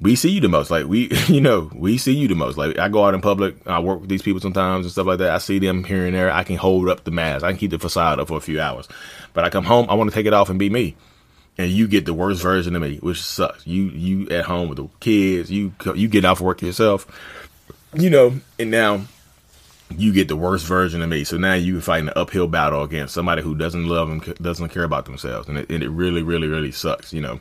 We 0.00 0.14
see 0.14 0.28
you 0.28 0.40
the 0.40 0.48
most. 0.48 0.70
Like 0.70 0.86
we, 0.86 1.10
you 1.26 1.40
know, 1.40 1.72
we 1.74 1.98
see 1.98 2.14
you 2.14 2.28
the 2.28 2.36
most. 2.36 2.56
Like 2.56 2.78
I 2.78 2.88
go 2.88 3.04
out 3.04 3.14
in 3.14 3.20
public, 3.20 3.56
I 3.66 3.80
work 3.80 4.02
with 4.02 4.08
these 4.08 4.22
people 4.22 4.40
sometimes 4.40 4.86
and 4.86 4.92
stuff 4.92 5.08
like 5.08 5.18
that. 5.18 5.30
I 5.30 5.38
see 5.38 5.58
them 5.58 5.82
here 5.82 6.06
and 6.06 6.14
there. 6.14 6.30
I 6.30 6.44
can 6.44 6.56
hold 6.56 6.88
up 6.88 7.02
the 7.02 7.10
mask. 7.10 7.44
I 7.44 7.50
can 7.50 7.58
keep 7.58 7.72
the 7.72 7.80
facade 7.80 8.20
up 8.20 8.28
for 8.28 8.36
a 8.36 8.40
few 8.40 8.60
hours. 8.60 8.86
But 9.32 9.42
I 9.42 9.50
come 9.50 9.64
home, 9.64 9.86
I 9.90 9.94
want 9.94 10.08
to 10.08 10.14
take 10.14 10.26
it 10.26 10.32
off 10.32 10.50
and 10.50 10.58
be 10.58 10.70
me 10.70 10.94
and 11.58 11.72
you 11.72 11.88
get 11.88 12.06
the 12.06 12.14
worst 12.14 12.40
version 12.40 12.76
of 12.76 12.82
me, 12.82 12.98
which 12.98 13.20
sucks. 13.20 13.66
You 13.66 13.84
you 13.88 14.28
at 14.30 14.44
home 14.44 14.68
with 14.68 14.78
the 14.78 14.88
kids, 15.00 15.50
you 15.50 15.74
you 15.94 16.08
get 16.08 16.24
off 16.24 16.40
work 16.40 16.62
yourself, 16.62 17.06
you 17.92 18.08
know, 18.08 18.40
and 18.58 18.70
now 18.70 19.02
you 19.90 20.12
get 20.12 20.28
the 20.28 20.36
worst 20.36 20.66
version 20.66 21.02
of 21.02 21.08
me. 21.08 21.24
So 21.24 21.36
now 21.36 21.54
you're 21.54 21.80
fighting 21.80 22.08
an 22.08 22.14
uphill 22.16 22.46
battle 22.46 22.82
against 22.82 23.14
somebody 23.14 23.42
who 23.42 23.54
doesn't 23.56 23.86
love 23.88 24.08
and 24.08 24.34
doesn't 24.36 24.68
care 24.68 24.84
about 24.84 25.06
themselves, 25.06 25.48
and 25.48 25.58
it, 25.58 25.68
and 25.68 25.82
it 25.82 25.90
really 25.90 26.22
really 26.22 26.46
really 26.46 26.72
sucks, 26.72 27.12
you 27.12 27.20
know. 27.20 27.40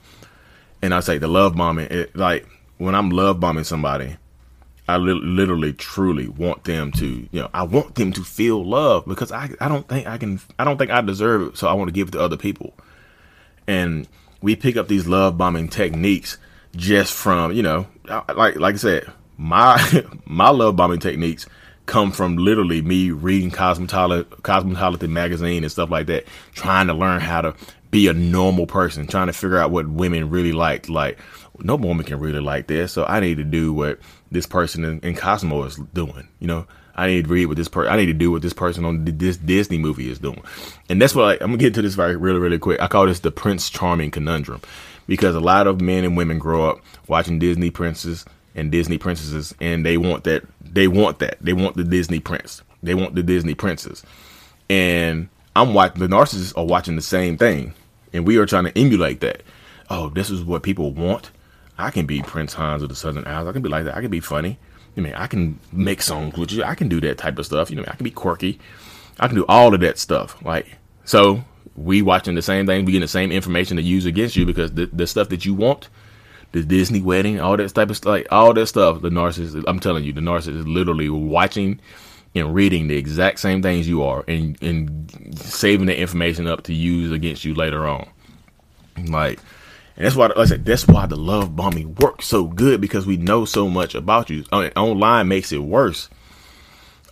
And 0.82 0.94
I 0.94 1.00
say 1.00 1.18
the 1.18 1.28
love 1.28 1.56
bombing, 1.56 1.88
it, 1.90 2.16
like 2.16 2.48
when 2.78 2.96
I'm 2.96 3.12
love 3.12 3.40
bombing 3.40 3.64
somebody, 3.64 4.16
I 4.88 4.98
li- 4.98 5.14
literally 5.14 5.74
truly 5.74 6.28
want 6.28 6.64
them 6.66 6.92
to, 6.94 7.06
you 7.06 7.42
know, 7.42 7.50
I 7.52 7.64
want 7.64 7.96
them 7.96 8.14
to 8.14 8.24
feel 8.24 8.64
love 8.64 9.06
because 9.06 9.32
I 9.32 9.50
I 9.62 9.68
don't 9.68 9.88
think 9.88 10.08
I 10.08 10.18
can 10.18 10.40
I 10.58 10.64
don't 10.64 10.78
think 10.78 10.90
I 10.90 11.02
deserve 11.02 11.50
it, 11.50 11.58
so 11.58 11.68
I 11.68 11.74
want 11.74 11.90
to 11.90 11.94
give 11.94 12.08
it 12.08 12.12
to 12.12 12.20
other 12.20 12.38
people 12.38 12.74
and 13.68 14.08
we 14.42 14.56
pick 14.56 14.78
up 14.78 14.88
these 14.88 15.08
love 15.08 15.38
bombing 15.38 15.68
techniques 15.68 16.38
just 16.76 17.14
from 17.14 17.52
you 17.52 17.64
know 17.64 17.88
like 18.36 18.56
like 18.56 18.76
I 18.76 18.78
said 18.78 19.12
my 19.38 20.04
my 20.26 20.50
love 20.50 20.76
bombing 20.76 21.00
techniques 21.00 21.46
come 21.88 22.12
from 22.12 22.36
literally 22.38 22.82
me 22.82 23.12
reading 23.12 23.50
Cosmetology, 23.50 24.26
Cosmetology 24.42 25.10
magazine 25.10 25.64
and 25.64 25.72
stuff 25.72 25.90
like 25.90 26.08
that, 26.08 26.26
trying 26.54 26.88
to 26.88 26.94
learn 26.94 27.22
how 27.22 27.42
to 27.42 27.56
be 27.90 28.08
a 28.08 28.14
normal 28.14 28.68
person, 28.68 29.08
trying 29.08 29.28
to 29.28 29.34
figure 29.34 29.58
out 29.58 29.72
what 29.72 29.88
women 29.88 30.30
really 30.30 30.52
like. 30.52 30.90
Like, 30.90 31.18
no 31.60 31.76
woman 31.76 32.06
can 32.06 32.20
really 32.20 32.42
like 32.42 32.68
this, 32.68 32.92
so 32.92 33.06
I 33.06 33.20
need 33.22 33.38
to 33.38 33.44
do 33.44 33.74
what 33.74 34.00
this 34.30 34.46
person 34.46 34.84
in, 34.84 35.00
in 35.00 35.16
Cosmo 35.16 35.64
is 35.64 35.78
doing. 35.94 36.28
You 36.40 36.48
know, 36.48 36.68
I 36.98 37.08
need 37.08 37.25
to 37.25 37.30
read 37.30 37.46
what 37.46 37.58
this 37.58 37.68
person. 37.68 37.94
I 37.94 37.98
need 37.98 38.08
to 38.08 38.13
do 38.13 38.32
what 38.32 38.42
this 38.42 38.54
person 38.54 38.84
on 38.84 39.06
this 39.06 39.38
Disney 39.38 39.77
movie 39.77 40.10
is 40.10 40.20
doing, 40.20 40.42
and 40.89 41.01
that's 41.01 41.13
what 41.13 41.42
I'm 41.42 41.50
gonna 41.50 41.58
get 41.58 41.75
to 41.75 41.82
this 41.82 41.94
very 41.94 42.16
really 42.16 42.39
really 42.39 42.58
quick. 42.58 42.82
I 42.82 42.88
call 42.88 43.06
this 43.06 43.20
the 43.20 43.32
Prince 43.32 43.70
Charming 43.70 44.12
conundrum, 44.12 44.62
because 45.06 45.36
a 45.36 45.39
lot 45.39 45.68
of 45.68 45.80
men 45.80 46.04
and 46.04 46.18
women 46.18 46.39
grow 46.39 46.70
up 46.70 46.82
watching 47.08 47.39
Disney 47.39 47.70
princes 47.70 48.25
and 48.56 48.72
Disney 48.72 48.98
princesses, 48.98 49.54
and 49.62 49.86
they 49.86 49.98
want 49.98 50.24
that. 50.24 50.44
They 50.62 50.88
want 50.88 51.20
that. 51.20 51.38
They 51.39 51.54
want 51.54 51.77
the 51.77 51.84
Disney 51.84 52.20
prince. 52.20 52.63
They 52.82 52.96
want 52.96 53.16
the 53.16 53.24
Disney 53.24 53.54
princess, 53.54 54.04
and 54.70 55.30
I'm 55.56 55.74
watching. 55.74 56.00
The 56.00 56.08
narcissists 56.08 56.58
are 56.58 56.66
watching 56.66 56.96
the 56.96 57.01
same 57.01 57.38
thing, 57.38 57.74
and 58.12 58.25
we 58.25 58.38
are 58.38 58.46
trying 58.46 58.66
to 58.66 58.77
emulate 58.77 59.20
that. 59.22 59.44
Oh, 59.89 60.10
this 60.10 60.30
is 60.30 60.44
what 60.44 60.63
people 60.63 60.92
want. 60.92 61.32
I 61.77 61.92
can 61.92 62.08
be 62.08 62.24
Prince 62.24 62.56
Hans 62.56 62.82
of 62.82 62.89
the 62.89 62.96
Southern 62.96 63.27
Isles. 63.27 63.48
I 63.48 63.51
can 63.51 63.62
be 63.62 63.70
like 63.70 63.86
that. 63.86 63.96
I 63.96 64.01
can 64.01 64.10
be 64.10 64.20
funny. 64.20 64.58
I 64.98 65.01
mean, 65.01 65.13
I 65.13 65.27
can 65.27 65.60
make 65.72 66.01
songs 66.01 66.38
with 66.38 66.51
you. 66.51 66.63
I 66.63 66.75
can 66.75 66.89
do 66.89 67.00
that 67.01 67.18
type 67.18 67.38
of 67.38 67.46
stuff. 67.46 67.70
You 67.70 67.77
know, 67.77 67.86
I 67.88 67.96
can 67.96 68.04
be 68.04 68.12
quirky. 68.12 68.60
I 69.20 69.27
can 69.27 69.36
do 69.36 69.46
all 69.48 69.74
of 69.74 69.80
that 69.82 69.98
stuff. 69.98 70.44
Like, 70.44 70.77
so 71.06 71.44
we 71.75 72.01
watching 72.01 72.36
the 72.36 72.42
same 72.42 72.66
thing. 72.66 72.86
We 72.86 72.94
getting 72.94 73.01
the 73.01 73.08
same 73.08 73.32
information 73.32 73.77
to 73.77 73.84
use 73.84 74.06
against 74.06 74.36
you 74.36 74.46
because 74.46 74.74
the, 74.74 74.88
the 74.88 75.08
stuff 75.08 75.30
that 75.30 75.46
you 75.46 75.54
want, 75.54 75.89
the 76.51 76.63
Disney 76.63 77.01
wedding, 77.01 77.39
all 77.39 77.58
that 77.58 77.74
type 77.74 77.89
of 77.89 77.98
stuff, 77.98 78.10
like 78.10 78.27
all 78.32 78.54
that 78.54 78.68
stuff, 78.68 79.01
the 79.01 79.10
narcissist, 79.10 79.63
I'm 79.68 79.80
telling 79.80 80.04
you, 80.04 80.13
the 80.13 80.22
narcissist 80.22 80.60
is 80.60 80.68
literally 80.68 81.10
watching 81.10 81.80
and 82.36 82.54
reading 82.54 82.88
the 82.88 82.98
exact 82.98 83.39
same 83.39 83.62
things 83.62 83.88
you 83.88 84.04
are 84.04 84.24
and, 84.27 84.62
and 84.62 85.36
saving 85.36 85.88
the 85.88 85.98
information 85.98 86.48
up 86.48 86.63
to 86.63 86.74
use 86.74 87.12
against 87.12 87.46
you 87.46 87.54
later 87.54 87.88
on. 87.88 88.08
Like, 89.06 89.39
and 89.98 90.06
that's 90.06 90.16
why, 90.16 90.27
like 90.27 90.38
I 90.38 90.46
said, 90.46 90.63
that's 90.63 90.88
why 90.88 91.08
the 91.08 91.16
love 91.16 91.56
bombing 91.56 91.96
works 91.96 92.27
so 92.27 92.46
good 92.46 92.80
because 92.80 93.08
we 93.08 93.18
know 93.18 93.46
so 93.46 93.68
much 93.68 93.96
about 93.96 94.30
you. 94.30 94.44
online 94.51 95.27
makes 95.27 95.51
it 95.51 95.58
worse. 95.58 96.08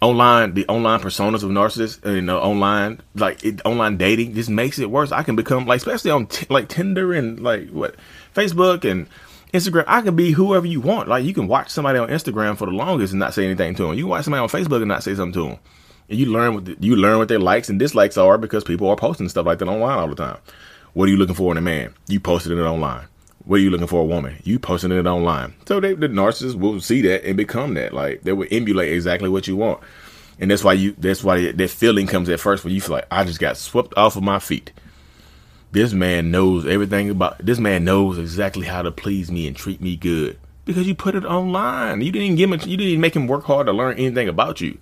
Online, 0.01 0.53
the 0.53 0.67
online 0.67 0.99
personas 0.99 1.41
of 1.41 1.49
narcissists, 1.49 2.05
you 2.05 2.21
know, 2.21 2.37
online, 2.37 3.01
like 3.15 3.43
it, 3.43 3.59
online 3.65 3.97
dating 3.97 4.35
just 4.35 4.51
makes 4.51 4.77
it 4.77 4.91
worse. 4.91 5.11
I 5.11 5.23
can 5.23 5.35
become 5.35 5.65
like, 5.65 5.77
especially 5.77 6.11
on 6.11 6.27
t- 6.27 6.45
like 6.49 6.69
Tinder 6.69 7.11
and 7.13 7.39
like 7.39 7.69
what 7.71 7.95
Facebook 8.35 8.89
and 8.89 9.07
Instagram. 9.51 9.85
I 9.87 10.01
can 10.01 10.15
be 10.15 10.31
whoever 10.31 10.67
you 10.67 10.79
want. 10.79 11.09
Like 11.09 11.23
you 11.23 11.33
can 11.33 11.47
watch 11.47 11.69
somebody 11.71 11.97
on 11.97 12.09
Instagram 12.09 12.55
for 12.55 12.65
the 12.67 12.73
longest 12.73 13.13
and 13.13 13.19
not 13.19 13.33
say 13.33 13.45
anything 13.45 13.73
to 13.75 13.83
them. 13.83 13.95
You 13.95 14.03
can 14.03 14.09
watch 14.09 14.25
somebody 14.25 14.41
on 14.41 14.49
Facebook 14.49 14.81
and 14.81 14.89
not 14.89 15.01
say 15.01 15.15
something 15.15 15.41
to 15.41 15.49
them. 15.49 15.59
And 16.07 16.19
you 16.19 16.27
learn 16.27 16.53
what 16.53 16.65
the, 16.65 16.77
you 16.79 16.95
learn 16.95 17.17
what 17.17 17.29
their 17.29 17.39
likes 17.39 17.69
and 17.69 17.79
dislikes 17.79 18.15
are 18.15 18.37
because 18.37 18.63
people 18.63 18.87
are 18.89 18.95
posting 18.95 19.27
stuff 19.27 19.47
like 19.47 19.57
that 19.57 19.67
online 19.67 19.97
all 19.97 20.07
the 20.07 20.15
time. 20.15 20.37
What 20.95 21.09
are 21.09 21.11
you 21.11 21.17
looking 21.17 21.35
for 21.35 21.51
in 21.51 21.57
a 21.57 21.61
man? 21.61 21.93
You 22.07 22.21
posted 22.21 22.57
it 22.57 22.61
online. 22.61 23.07
What 23.43 23.57
are 23.57 23.61
you 23.61 23.69
looking 23.69 23.85
for 23.85 23.99
a 23.99 24.05
woman? 24.05 24.37
You 24.45 24.59
posting 24.59 24.93
it 24.93 25.05
online. 25.05 25.53
So 25.67 25.81
they, 25.81 25.93
the 25.93 26.07
narcissist 26.07 26.55
will 26.55 26.79
see 26.79 27.01
that 27.01 27.25
and 27.25 27.35
become 27.35 27.73
that. 27.73 27.93
Like 27.93 28.21
they 28.21 28.31
will 28.31 28.47
emulate 28.49 28.93
exactly 28.93 29.27
what 29.27 29.45
you 29.45 29.57
want. 29.57 29.81
And 30.39 30.49
that's 30.49 30.63
why 30.63 30.71
you 30.71 30.95
that's 30.97 31.21
why 31.21 31.51
that 31.51 31.69
feeling 31.69 32.07
comes 32.07 32.29
at 32.29 32.39
first 32.39 32.63
when 32.63 32.73
you 32.73 32.79
feel 32.79 32.95
like 32.95 33.07
I 33.11 33.25
just 33.25 33.41
got 33.41 33.57
swept 33.57 33.93
off 33.97 34.15
of 34.15 34.23
my 34.23 34.39
feet. 34.39 34.71
This 35.73 35.91
man 35.91 36.31
knows 36.31 36.65
everything 36.65 37.09
about 37.09 37.45
this 37.45 37.59
man 37.59 37.83
knows 37.83 38.17
exactly 38.17 38.65
how 38.65 38.81
to 38.81 38.91
please 38.91 39.29
me 39.29 39.47
and 39.47 39.55
treat 39.55 39.81
me 39.81 39.97
good. 39.97 40.39
Because 40.63 40.87
you 40.87 40.95
put 40.95 41.15
it 41.15 41.25
online. 41.25 41.99
You 41.99 42.13
didn't 42.13 42.37
give 42.37 42.49
him 42.49 42.69
you 42.69 42.77
didn't 42.77 43.01
make 43.01 43.17
him 43.17 43.27
work 43.27 43.43
hard 43.43 43.67
to 43.67 43.73
learn 43.73 43.97
anything 43.97 44.29
about 44.29 44.61
you. 44.61 44.77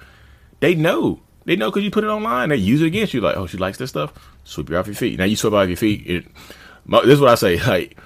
They 0.59 0.75
know. 0.75 1.21
They 1.45 1.55
know 1.55 1.69
because 1.69 1.83
you 1.83 1.91
put 1.91 2.03
it 2.03 2.07
online. 2.07 2.49
They 2.49 2.55
use 2.57 2.81
it 2.81 2.87
against 2.87 3.13
you. 3.13 3.21
Like, 3.21 3.37
oh, 3.37 3.47
she 3.47 3.57
likes 3.57 3.77
this 3.77 3.89
stuff. 3.89 4.13
Sweep 4.43 4.69
you 4.69 4.77
off 4.77 4.87
your 4.87 4.95
feet. 4.95 5.19
Now 5.19 5.25
you 5.25 5.35
sweep 5.35 5.53
off 5.53 5.67
your 5.67 5.77
feet. 5.77 6.03
It, 6.05 6.25
this 6.85 7.13
is 7.13 7.19
what 7.19 7.29
I 7.29 7.35
say. 7.35 7.57
Like, 7.67 7.97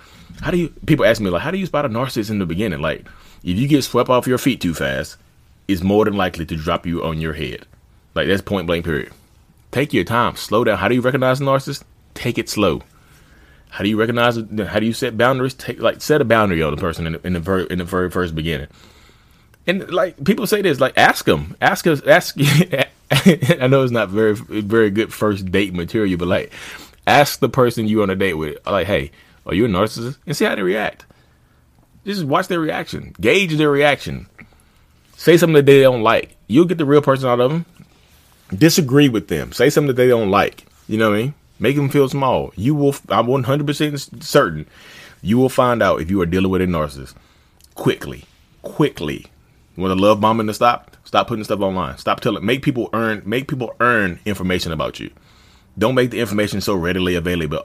how 0.42 0.52
do 0.52 0.58
you? 0.58 0.70
People 0.86 1.06
ask 1.06 1.20
me 1.20 1.30
like, 1.30 1.42
how 1.42 1.52
do 1.52 1.58
you 1.58 1.66
spot 1.66 1.86
a 1.86 1.90
narcissist 1.90 2.30
in 2.30 2.40
the 2.40 2.46
beginning? 2.46 2.80
Like, 2.80 3.08
if 3.44 3.58
you 3.58 3.68
get 3.68 3.84
swept 3.84 4.10
off 4.10 4.28
your 4.28 4.38
feet 4.38 4.62
too 4.62 4.74
fast, 4.74 5.18
it's 5.68 5.82
more 5.82 6.06
than 6.06 6.16
likely 6.16 6.46
to 6.46 6.56
drop 6.56 6.86
you 6.86 7.04
on 7.04 7.20
your 7.20 7.34
head. 7.34 7.66
Like 8.16 8.28
that's 8.28 8.42
point 8.42 8.68
blank. 8.68 8.86
Period. 8.86 9.12
Take 9.72 9.94
your 9.94 10.04
time. 10.04 10.36
Slow 10.36 10.64
down. 10.64 10.78
How 10.78 10.88
do 10.88 10.96
you 10.96 11.02
recognize 11.02 11.42
a 11.42 11.44
narcissist? 11.44 11.84
Take 12.14 12.38
it 12.38 12.50
slow. 12.50 12.82
How 13.70 13.84
do 13.84 13.90
you 13.90 14.00
recognize 14.00 14.38
it? 14.38 14.60
How 14.60 14.80
do 14.80 14.86
you 14.86 14.94
set 14.94 15.18
boundaries? 15.18 15.54
Take 15.54 15.80
like 15.80 16.02
set 16.02 16.22
a 16.22 16.26
boundary 16.26 16.64
on 16.64 16.76
the 16.76 16.82
person 16.82 17.06
in 17.06 17.14
the, 17.14 17.28
in 17.28 17.34
the 17.34 17.40
very 17.40 17.68
in 17.70 17.78
the 17.78 17.86
very 17.86 18.10
first 18.10 18.34
beginning. 18.34 18.68
And 19.68 19.92
like 19.92 20.24
people 20.24 20.48
say 20.48 20.62
this, 20.62 20.80
like 20.80 20.98
ask 20.98 21.26
them, 21.26 21.56
ask 21.62 21.86
us, 21.86 22.02
ask 22.08 22.36
I 23.12 23.68
know 23.68 23.84
it's 23.84 23.92
not 23.92 24.10
very 24.10 24.34
very 24.34 24.90
good 24.90 25.14
first 25.14 25.52
date 25.52 25.74
material, 25.74 26.18
but 26.18 26.30
like 26.30 26.54
ask 27.06 27.40
the 27.40 27.50
person 27.50 27.88
you 27.88 28.02
on 28.02 28.10
a 28.10 28.16
date 28.16 28.36
with, 28.36 28.58
like, 28.66 28.88
hey, 28.88 29.12
are 29.46 29.54
you 29.54 29.66
a 29.66 29.68
narcissist? 29.68 30.18
And 30.26 30.36
see 30.36 30.46
how 30.46 30.56
they 30.56 30.62
react. 30.62 31.06
Just 32.06 32.24
watch 32.24 32.48
their 32.48 32.60
reaction, 32.60 33.14
gauge 33.20 33.56
their 33.58 33.70
reaction. 33.70 34.28
Say 35.18 35.36
something 35.36 35.56
that 35.56 35.66
they 35.66 35.82
don't 35.82 36.04
like. 36.04 36.38
You'll 36.48 36.66
get 36.66 36.78
the 36.78 36.86
real 36.86 37.02
person 37.02 37.28
out 37.28 37.40
of 37.40 37.52
them. 37.52 37.66
Disagree 38.56 39.10
with 39.10 39.28
them. 39.28 39.52
Say 39.52 39.70
something 39.70 39.88
that 39.88 39.96
they 39.96 40.08
don't 40.08 40.30
like. 40.30 40.66
You 40.88 40.98
know 40.98 41.10
what 41.10 41.18
I 41.18 41.22
mean? 41.24 41.34
Make 41.60 41.76
them 41.76 41.90
feel 41.90 42.08
small. 42.08 42.54
You 42.56 42.76
will. 42.76 42.96
I'm 43.10 43.26
100% 43.26 44.24
certain. 44.24 44.68
You 45.22 45.38
will 45.38 45.50
find 45.50 45.82
out 45.82 46.02
if 46.02 46.10
you 46.10 46.22
are 46.22 46.26
dealing 46.26 46.52
with 46.52 46.62
a 46.62 46.66
narcissist 46.66 47.16
quickly. 47.74 48.26
Quickly. 48.62 49.26
You 49.78 49.84
want 49.84 49.96
to 49.98 50.04
love 50.04 50.20
bombing 50.20 50.48
to 50.48 50.56
stop? 50.56 50.98
Stop 51.04 51.28
putting 51.28 51.44
stuff 51.44 51.62
online. 51.62 52.00
Stop 52.00 52.20
telling. 52.20 52.44
Make 52.44 52.64
people 52.64 52.90
earn. 52.94 53.22
Make 53.26 53.48
people 53.48 53.76
earn 53.80 54.20
information 54.26 54.72
about 54.72 55.00
you. 55.00 55.12
Don't 55.78 55.94
make 55.94 56.10
the 56.10 56.20
information 56.20 56.62
so 56.62 56.74
readily 56.74 57.14
available. 57.14 57.64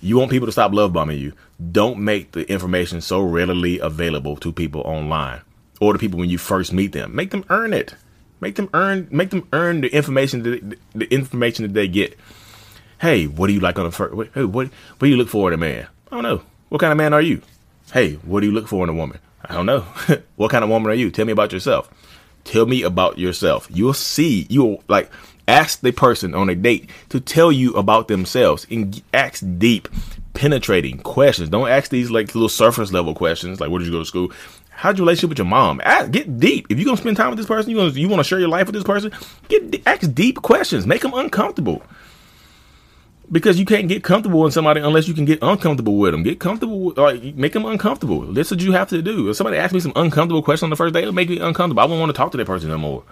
You 0.00 0.18
want 0.18 0.32
people 0.32 0.46
to 0.46 0.52
stop 0.52 0.72
love 0.72 0.92
bombing 0.92 1.18
you. 1.18 1.32
Don't 1.70 2.00
make 2.00 2.32
the 2.32 2.50
information 2.50 3.00
so 3.00 3.20
readily 3.20 3.78
available 3.78 4.34
to 4.38 4.52
people 4.52 4.80
online 4.80 5.40
or 5.80 5.92
to 5.92 5.98
people 6.00 6.18
when 6.18 6.28
you 6.28 6.38
first 6.38 6.72
meet 6.72 6.90
them. 6.90 7.14
Make 7.14 7.30
them 7.30 7.44
earn 7.50 7.72
it. 7.72 7.94
Make 8.40 8.56
them 8.56 8.68
earn. 8.74 9.06
Make 9.12 9.30
them 9.30 9.46
earn 9.52 9.80
the 9.82 9.94
information. 9.94 10.76
The 10.96 11.14
information 11.14 11.62
that 11.62 11.74
they 11.74 11.86
get. 11.86 12.18
Hey, 13.00 13.28
what 13.28 13.46
do 13.46 13.52
you 13.52 13.60
like 13.60 13.78
on 13.78 13.84
the 13.84 13.92
first? 13.92 14.32
Hey, 14.34 14.44
what 14.44 14.66
what 14.66 14.98
do 14.98 15.06
you 15.06 15.16
look 15.16 15.28
for 15.28 15.46
in 15.46 15.54
a 15.54 15.56
man? 15.56 15.86
I 16.10 16.16
don't 16.16 16.24
know. 16.24 16.42
What 16.68 16.80
kind 16.80 16.90
of 16.90 16.98
man 16.98 17.14
are 17.14 17.22
you? 17.22 17.42
Hey, 17.92 18.14
what 18.14 18.40
do 18.40 18.46
you 18.46 18.52
look 18.52 18.66
for 18.66 18.82
in 18.82 18.90
a 18.90 18.94
woman? 18.94 19.20
I 19.44 19.54
don't 19.54 19.66
know. 19.66 19.80
what 20.36 20.50
kind 20.50 20.64
of 20.64 20.70
woman 20.70 20.90
are 20.90 20.94
you? 20.94 21.10
Tell 21.10 21.24
me 21.24 21.32
about 21.32 21.52
yourself. 21.52 21.90
Tell 22.44 22.66
me 22.66 22.82
about 22.82 23.18
yourself. 23.18 23.68
You'll 23.70 23.94
see. 23.94 24.46
You'll 24.48 24.82
like 24.88 25.10
ask 25.46 25.80
the 25.80 25.92
person 25.92 26.34
on 26.34 26.48
a 26.48 26.54
date 26.54 26.90
to 27.08 27.20
tell 27.20 27.50
you 27.50 27.72
about 27.74 28.08
themselves 28.08 28.66
and 28.70 29.02
ask 29.14 29.42
deep, 29.58 29.88
penetrating 30.34 30.98
questions. 30.98 31.48
Don't 31.48 31.68
ask 31.68 31.90
these 31.90 32.10
like 32.10 32.34
little 32.34 32.48
surface 32.48 32.92
level 32.92 33.14
questions 33.14 33.60
like 33.60 33.70
where 33.70 33.78
did 33.78 33.86
you 33.86 33.92
go 33.92 34.00
to 34.00 34.04
school? 34.04 34.32
How's 34.70 34.96
your 34.96 35.04
relationship 35.04 35.30
with 35.30 35.38
your 35.38 35.46
mom? 35.46 35.80
Ask, 35.82 36.12
get 36.12 36.38
deep. 36.38 36.66
If 36.70 36.78
you're 36.78 36.84
gonna 36.84 36.96
spend 36.96 37.16
time 37.16 37.30
with 37.30 37.38
this 37.38 37.48
person, 37.48 37.70
you 37.70 37.82
you 37.88 38.08
want 38.08 38.20
to 38.20 38.24
share 38.24 38.38
your 38.38 38.48
life 38.48 38.66
with 38.66 38.74
this 38.74 38.84
person. 38.84 39.12
Get 39.48 39.82
ask 39.86 40.12
deep 40.14 40.40
questions. 40.42 40.86
Make 40.86 41.02
them 41.02 41.14
uncomfortable 41.14 41.82
because 43.30 43.58
you 43.58 43.66
can't 43.66 43.88
get 43.88 44.02
comfortable 44.02 44.40
with 44.40 44.54
somebody 44.54 44.80
unless 44.80 45.06
you 45.06 45.14
can 45.14 45.24
get 45.24 45.38
uncomfortable 45.42 45.96
with 45.96 46.12
them. 46.12 46.22
Get 46.22 46.40
comfortable, 46.40 46.80
with, 46.80 46.98
like 46.98 47.22
make 47.34 47.52
them 47.52 47.66
uncomfortable. 47.66 48.32
That's 48.32 48.50
what 48.50 48.60
you 48.60 48.72
have 48.72 48.88
to 48.88 49.02
do. 49.02 49.28
If 49.28 49.36
somebody 49.36 49.58
asks 49.58 49.74
me 49.74 49.80
some 49.80 49.92
uncomfortable 49.96 50.42
question 50.42 50.66
on 50.66 50.70
the 50.70 50.76
first 50.76 50.94
day, 50.94 51.02
it'll 51.02 51.12
make 51.12 51.28
me 51.28 51.38
uncomfortable. 51.38 51.80
I 51.80 51.86
won't 51.86 52.00
want 52.00 52.10
to 52.10 52.16
talk 52.16 52.30
to 52.32 52.38
that 52.38 52.46
person 52.46 52.68
no 52.68 52.78
more. 52.78 53.04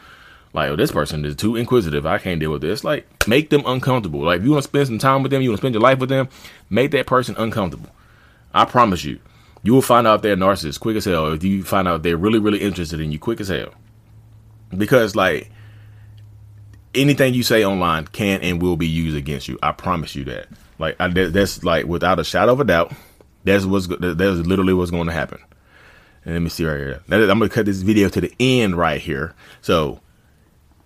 Like, 0.53 0.71
oh, 0.71 0.77
this 0.77 0.91
person 0.91 1.25
is 1.25 1.37
too 1.37 1.57
inquisitive. 1.57 2.07
I 2.07 2.19
can't 2.19 2.41
deal 2.41 2.51
with 2.51 2.63
this. 2.63 2.83
Like, 2.83 3.07
make 3.29 3.51
them 3.51 3.63
uncomfortable. 3.67 4.21
Like, 4.21 4.39
if 4.41 4.45
you 4.45 4.53
want 4.53 4.63
to 4.63 4.69
spend 4.69 4.87
some 4.87 4.99
time 4.99 5.23
with 5.23 5.31
them, 5.31 5.43
you 5.43 5.51
want 5.51 5.59
to 5.59 5.63
spend 5.63 5.75
your 5.75 5.83
life 5.83 5.99
with 5.99 6.09
them, 6.09 6.29
make 6.71 6.93
that 6.93 7.07
person 7.07 7.35
uncomfortable. 7.37 7.91
I 8.55 8.65
promise 8.65 9.05
you, 9.05 9.19
you 9.63 9.75
will 9.75 9.83
find 9.83 10.07
out 10.07 10.23
they're 10.23 10.37
narcissists 10.37 10.81
quick 10.81 10.97
as 10.97 11.05
hell. 11.05 11.33
If 11.33 11.45
you 11.45 11.63
find 11.63 11.87
out 11.87 12.03
they're 12.03 12.17
really, 12.17 12.39
really 12.39 12.61
interested 12.61 13.01
in 13.01 13.13
you 13.13 13.19
quick 13.19 13.41
as 13.41 13.49
hell, 13.49 13.75
because 14.75 15.15
like 15.15 15.51
anything 16.97 17.35
you 17.35 17.43
say 17.43 17.65
online 17.65 18.07
can 18.07 18.41
and 18.43 18.61
will 18.61 18.77
be 18.77 18.87
used 18.87 19.17
against 19.17 19.49
you. 19.49 19.59
I 19.63 19.73
promise 19.73 20.15
you 20.15 20.25
that. 20.25 20.49
Like 20.79 20.97
I, 21.01 21.09
that's 21.09 21.63
like 21.65 21.87
without 21.87 22.19
a 22.19 22.25
shadow 22.25 22.53
of 22.53 22.61
a 22.61 22.65
doubt. 22.65 22.93
That's 23.45 23.65
what's 23.65 23.87
that's 23.87 24.19
literally 24.19 24.75
what's 24.75 24.91
going 24.91 25.07
to 25.07 25.13
happen. 25.13 25.39
And 26.25 26.35
let 26.35 26.43
me 26.43 26.49
see 26.49 26.65
right 26.65 26.77
here. 26.77 27.03
I'm 27.09 27.27
going 27.27 27.41
to 27.41 27.49
cut 27.49 27.67
this 27.67 27.83
video 27.83 28.09
to 28.09 28.21
the 28.21 28.35
end 28.41 28.77
right 28.77 29.01
here. 29.01 29.35
So 29.61 30.01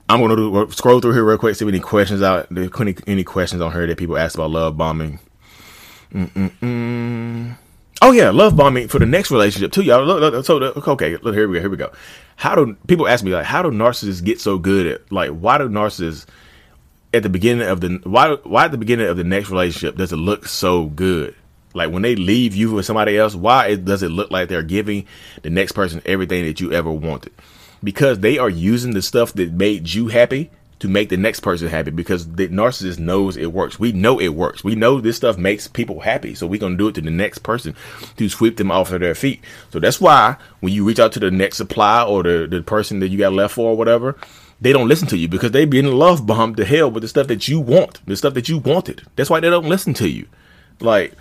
I'm 0.09 0.21
going 0.21 0.37
to 0.37 0.73
scroll 0.75 1.01
through 1.01 1.15
here 1.15 1.25
real 1.25 1.39
quick. 1.39 1.57
See 1.57 1.65
if 1.65 1.69
any 1.69 1.81
questions 1.81 2.21
out. 2.21 2.49
Any, 2.55 2.97
any 3.07 3.25
questions 3.25 3.63
on 3.63 3.73
here 3.73 3.87
that 3.87 3.97
people 3.97 4.19
ask 4.19 4.35
about 4.35 4.51
love 4.51 4.77
bombing. 4.77 5.19
Mm-mm-mm. 6.13 7.57
Oh 8.03 8.13
yeah, 8.13 8.31
love 8.31 8.57
bombing 8.57 8.89
for 8.89 8.99
the 8.99 9.07
next 9.07 9.31
relationship 9.31 9.73
too, 9.73 9.83
y'all. 9.83 10.05
Look, 10.05 10.21
look, 10.21 10.45
so 10.47 10.57
okay, 10.59 11.17
look 11.19 11.35
here 11.35 11.47
we 11.47 11.57
go. 11.57 11.61
Here 11.61 11.71
we 11.71 11.77
go. 11.77 11.93
How 12.37 12.55
do 12.55 12.75
people 12.87 13.07
ask 13.07 13.23
me 13.23 13.33
like 13.33 13.45
how 13.45 13.63
do 13.63 13.71
narcissists 13.71 14.25
get 14.25 14.41
so 14.41 14.59
good 14.59 14.87
at 14.87 15.13
like 15.13 15.31
why 15.31 15.59
do 15.59 15.69
narcissists 15.69 16.25
at 17.13 17.23
the 17.23 17.29
beginning 17.29 17.69
of 17.69 17.83
the 17.83 18.01
why 18.05 18.37
why 18.45 18.65
at 18.65 18.71
the 18.71 18.79
beginning 18.79 19.07
of 19.07 19.19
the 19.19 19.25
next 19.25 19.51
relationship 19.51 19.97
does 19.97 20.13
it 20.13 20.17
look 20.17 20.47
so 20.47 20.87
good? 20.87 21.35
Like 21.75 21.91
when 21.91 22.01
they 22.01 22.17
leave 22.17 22.55
you 22.55 22.73
with 22.73 22.87
somebody 22.87 23.19
else, 23.19 23.35
why 23.35 23.69
it, 23.69 23.85
does 23.85 24.03
it 24.03 24.09
look 24.09 24.31
like 24.31 24.49
they're 24.49 24.63
giving 24.63 25.07
the 25.43 25.51
next 25.51 25.73
person 25.73 26.01
everything 26.07 26.45
that 26.47 26.59
you 26.59 26.73
ever 26.73 26.91
wanted? 26.91 27.33
Because 27.85 28.21
they 28.21 28.39
are 28.39 28.49
using 28.49 28.95
the 28.95 29.03
stuff 29.03 29.35
that 29.35 29.53
made 29.53 29.93
you 29.93 30.09
happy 30.09 30.51
to 30.81 30.89
make 30.89 31.11
the 31.11 31.17
next 31.17 31.41
person 31.41 31.69
happy 31.69 31.91
because 31.91 32.33
the 32.33 32.49
narcissist 32.49 32.99
knows 32.99 33.37
it 33.37 33.53
works. 33.53 33.79
We 33.79 33.93
know 33.93 34.19
it 34.19 34.31
works. 34.31 34.65
We 34.65 34.75
know 34.75 35.01
this 35.01 35.17
stuff 35.17 35.39
makes 35.39 35.69
people 35.69 36.01
happy. 36.01 36.35
So 36.35 36.47
we're 36.47 36.61
going 36.61 36.73
to 36.73 36.79
do 36.79 36.89
it 36.89 36.95
to 36.97 37.03
the 37.03 37.11
next 37.11 37.39
person 37.39 37.77
to 38.17 38.29
sweep 38.29 38.57
them 38.57 38.71
off 38.71 38.91
of 38.91 39.01
their 39.01 39.15
feet. 39.15 39.45
So 39.73 39.79
that's 39.79 40.01
why 40.01 40.37
when 40.61 40.73
you 40.73 40.85
reach 40.85 40.99
out 40.99 41.13
to 41.13 41.21
the 41.21 41.31
next 41.31 41.59
supply 41.59 42.03
or 42.03 42.23
the, 42.23 42.47
the 42.51 42.63
person 42.63 43.01
that 43.01 43.09
you 43.09 43.19
got 43.19 43.35
left 43.35 43.55
for 43.55 43.71
or 43.71 43.77
whatever, 43.77 44.17
they 44.61 44.73
don't 44.73 44.89
listen 44.89 45.09
to 45.09 45.19
you 45.19 45.29
because 45.29 45.53
they've 45.53 45.69
been 45.69 45.99
love 45.99 46.27
bombed 46.27 46.57
to 46.57 46.65
hell 46.65 46.91
with 46.91 47.03
the 47.03 47.09
stuff 47.09 47.27
that 47.29 47.47
you 47.47 47.61
want, 47.61 48.05
the 48.07 48.17
stuff 48.17 48.35
that 48.35 48.49
you 48.49 48.59
wanted. 48.59 49.03
That's 49.17 49.31
why 49.31 49.41
they 49.41 49.51
don't 49.51 49.69
listen 49.69 49.95
to 49.95 50.09
you. 50.09 50.27
Like 50.81 51.13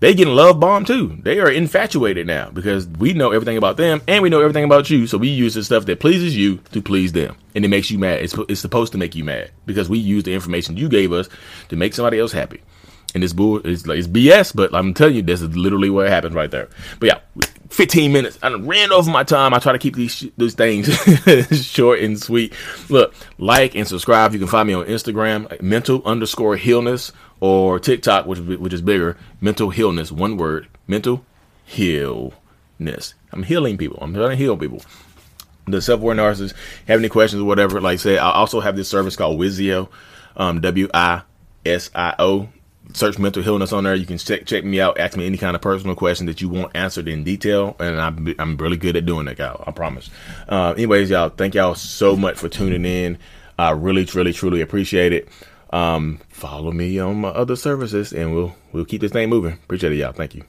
they 0.00 0.14
getting 0.14 0.34
love 0.34 0.60
bomb 0.60 0.84
too. 0.84 1.18
They 1.22 1.40
are 1.40 1.50
infatuated 1.50 2.26
now 2.26 2.50
because 2.50 2.86
we 2.86 3.12
know 3.12 3.32
everything 3.32 3.56
about 3.56 3.76
them 3.76 4.00
and 4.06 4.22
we 4.22 4.30
know 4.30 4.40
everything 4.40 4.64
about 4.64 4.90
you. 4.90 5.06
So 5.06 5.18
we 5.18 5.28
use 5.28 5.54
the 5.54 5.64
stuff 5.64 5.86
that 5.86 6.00
pleases 6.00 6.36
you 6.36 6.58
to 6.72 6.80
please 6.80 7.12
them, 7.12 7.36
and 7.54 7.64
it 7.64 7.68
makes 7.68 7.90
you 7.90 7.98
mad. 7.98 8.20
It's, 8.20 8.34
it's 8.48 8.60
supposed 8.60 8.92
to 8.92 8.98
make 8.98 9.14
you 9.14 9.24
mad 9.24 9.50
because 9.66 9.88
we 9.88 9.98
use 9.98 10.24
the 10.24 10.34
information 10.34 10.76
you 10.76 10.88
gave 10.88 11.12
us 11.12 11.28
to 11.68 11.76
make 11.76 11.94
somebody 11.94 12.18
else 12.18 12.32
happy. 12.32 12.62
And 13.14 13.22
this 13.22 13.32
bull 13.32 13.60
is 13.60 13.86
like 13.86 13.98
it's 13.98 14.06
BS, 14.06 14.54
but 14.54 14.74
I'm 14.74 14.92
telling 14.92 15.16
you, 15.16 15.22
this 15.22 15.40
is 15.40 15.56
literally 15.56 15.88
what 15.88 16.08
happens 16.08 16.34
right 16.34 16.50
there. 16.50 16.68
But 17.00 17.06
yeah, 17.06 17.44
15 17.70 18.12
minutes. 18.12 18.38
I 18.42 18.52
ran 18.52 18.92
over 18.92 19.10
my 19.10 19.24
time. 19.24 19.54
I 19.54 19.58
try 19.58 19.72
to 19.72 19.78
keep 19.78 19.96
these 19.96 20.14
sh- 20.14 20.26
these 20.36 20.54
things 20.54 20.86
short 21.66 22.00
and 22.00 22.20
sweet. 22.20 22.52
Look, 22.90 23.14
like 23.38 23.74
and 23.74 23.88
subscribe. 23.88 24.34
You 24.34 24.38
can 24.38 24.48
find 24.48 24.66
me 24.66 24.74
on 24.74 24.84
Instagram, 24.84 25.60
mental 25.62 26.02
underscore 26.04 26.56
healness, 26.56 27.12
or 27.40 27.78
TikTok, 27.78 28.26
which 28.26 28.40
which 28.40 28.72
is 28.72 28.82
bigger, 28.82 29.16
mental 29.40 29.70
healness. 29.70 30.10
One 30.12 30.36
word, 30.36 30.68
mental 30.86 31.24
healness. 31.64 33.14
I'm 33.32 33.42
healing 33.42 33.76
people. 33.76 33.98
I'm 34.00 34.14
trying 34.14 34.30
to 34.30 34.36
heal 34.36 34.56
people. 34.56 34.82
The 35.66 35.82
self-aware 35.82 36.16
narcissist. 36.16 36.54
Have 36.86 36.98
any 37.00 37.08
questions 37.08 37.42
or 37.42 37.44
whatever? 37.44 37.80
Like 37.80 37.98
say, 37.98 38.18
I 38.18 38.30
also 38.30 38.60
have 38.60 38.76
this 38.76 38.88
service 38.88 39.16
called 39.16 39.38
Wisio, 39.38 39.88
um, 40.36 40.60
W 40.60 40.88
I 40.94 41.22
S 41.66 41.90
I 41.94 42.14
O 42.18 42.48
search 42.94 43.18
mental 43.18 43.42
healness 43.42 43.72
on 43.72 43.84
there. 43.84 43.94
You 43.94 44.06
can 44.06 44.18
check 44.18 44.46
check 44.46 44.64
me 44.64 44.80
out. 44.80 44.98
Ask 44.98 45.16
me 45.16 45.26
any 45.26 45.36
kind 45.36 45.54
of 45.54 45.60
personal 45.60 45.94
question 45.94 46.26
that 46.26 46.40
you 46.40 46.48
want 46.48 46.74
answered 46.74 47.08
in 47.08 47.24
detail, 47.24 47.76
and 47.78 48.00
I'm 48.00 48.34
I'm 48.38 48.56
really 48.56 48.76
good 48.76 48.96
at 48.96 49.04
doing 49.04 49.26
that, 49.26 49.38
y'all. 49.38 49.62
I 49.66 49.72
promise. 49.72 50.10
Uh, 50.48 50.72
anyways, 50.76 51.10
y'all, 51.10 51.28
thank 51.28 51.54
y'all 51.54 51.74
so 51.74 52.16
much 52.16 52.38
for 52.38 52.48
tuning 52.48 52.84
in. 52.84 53.18
I 53.58 53.70
really, 53.72 54.04
really, 54.14 54.32
truly 54.32 54.60
appreciate 54.60 55.12
it. 55.12 55.28
Um, 55.70 56.20
follow 56.28 56.72
me 56.72 56.98
on 56.98 57.20
my 57.20 57.28
other 57.28 57.56
services, 57.56 58.12
and 58.12 58.34
we'll 58.34 58.54
we'll 58.72 58.84
keep 58.84 59.00
this 59.00 59.12
thing 59.12 59.28
moving. 59.28 59.52
Appreciate 59.54 59.92
it, 59.92 59.96
y'all. 59.96 60.12
Thank 60.12 60.34
you. 60.34 60.44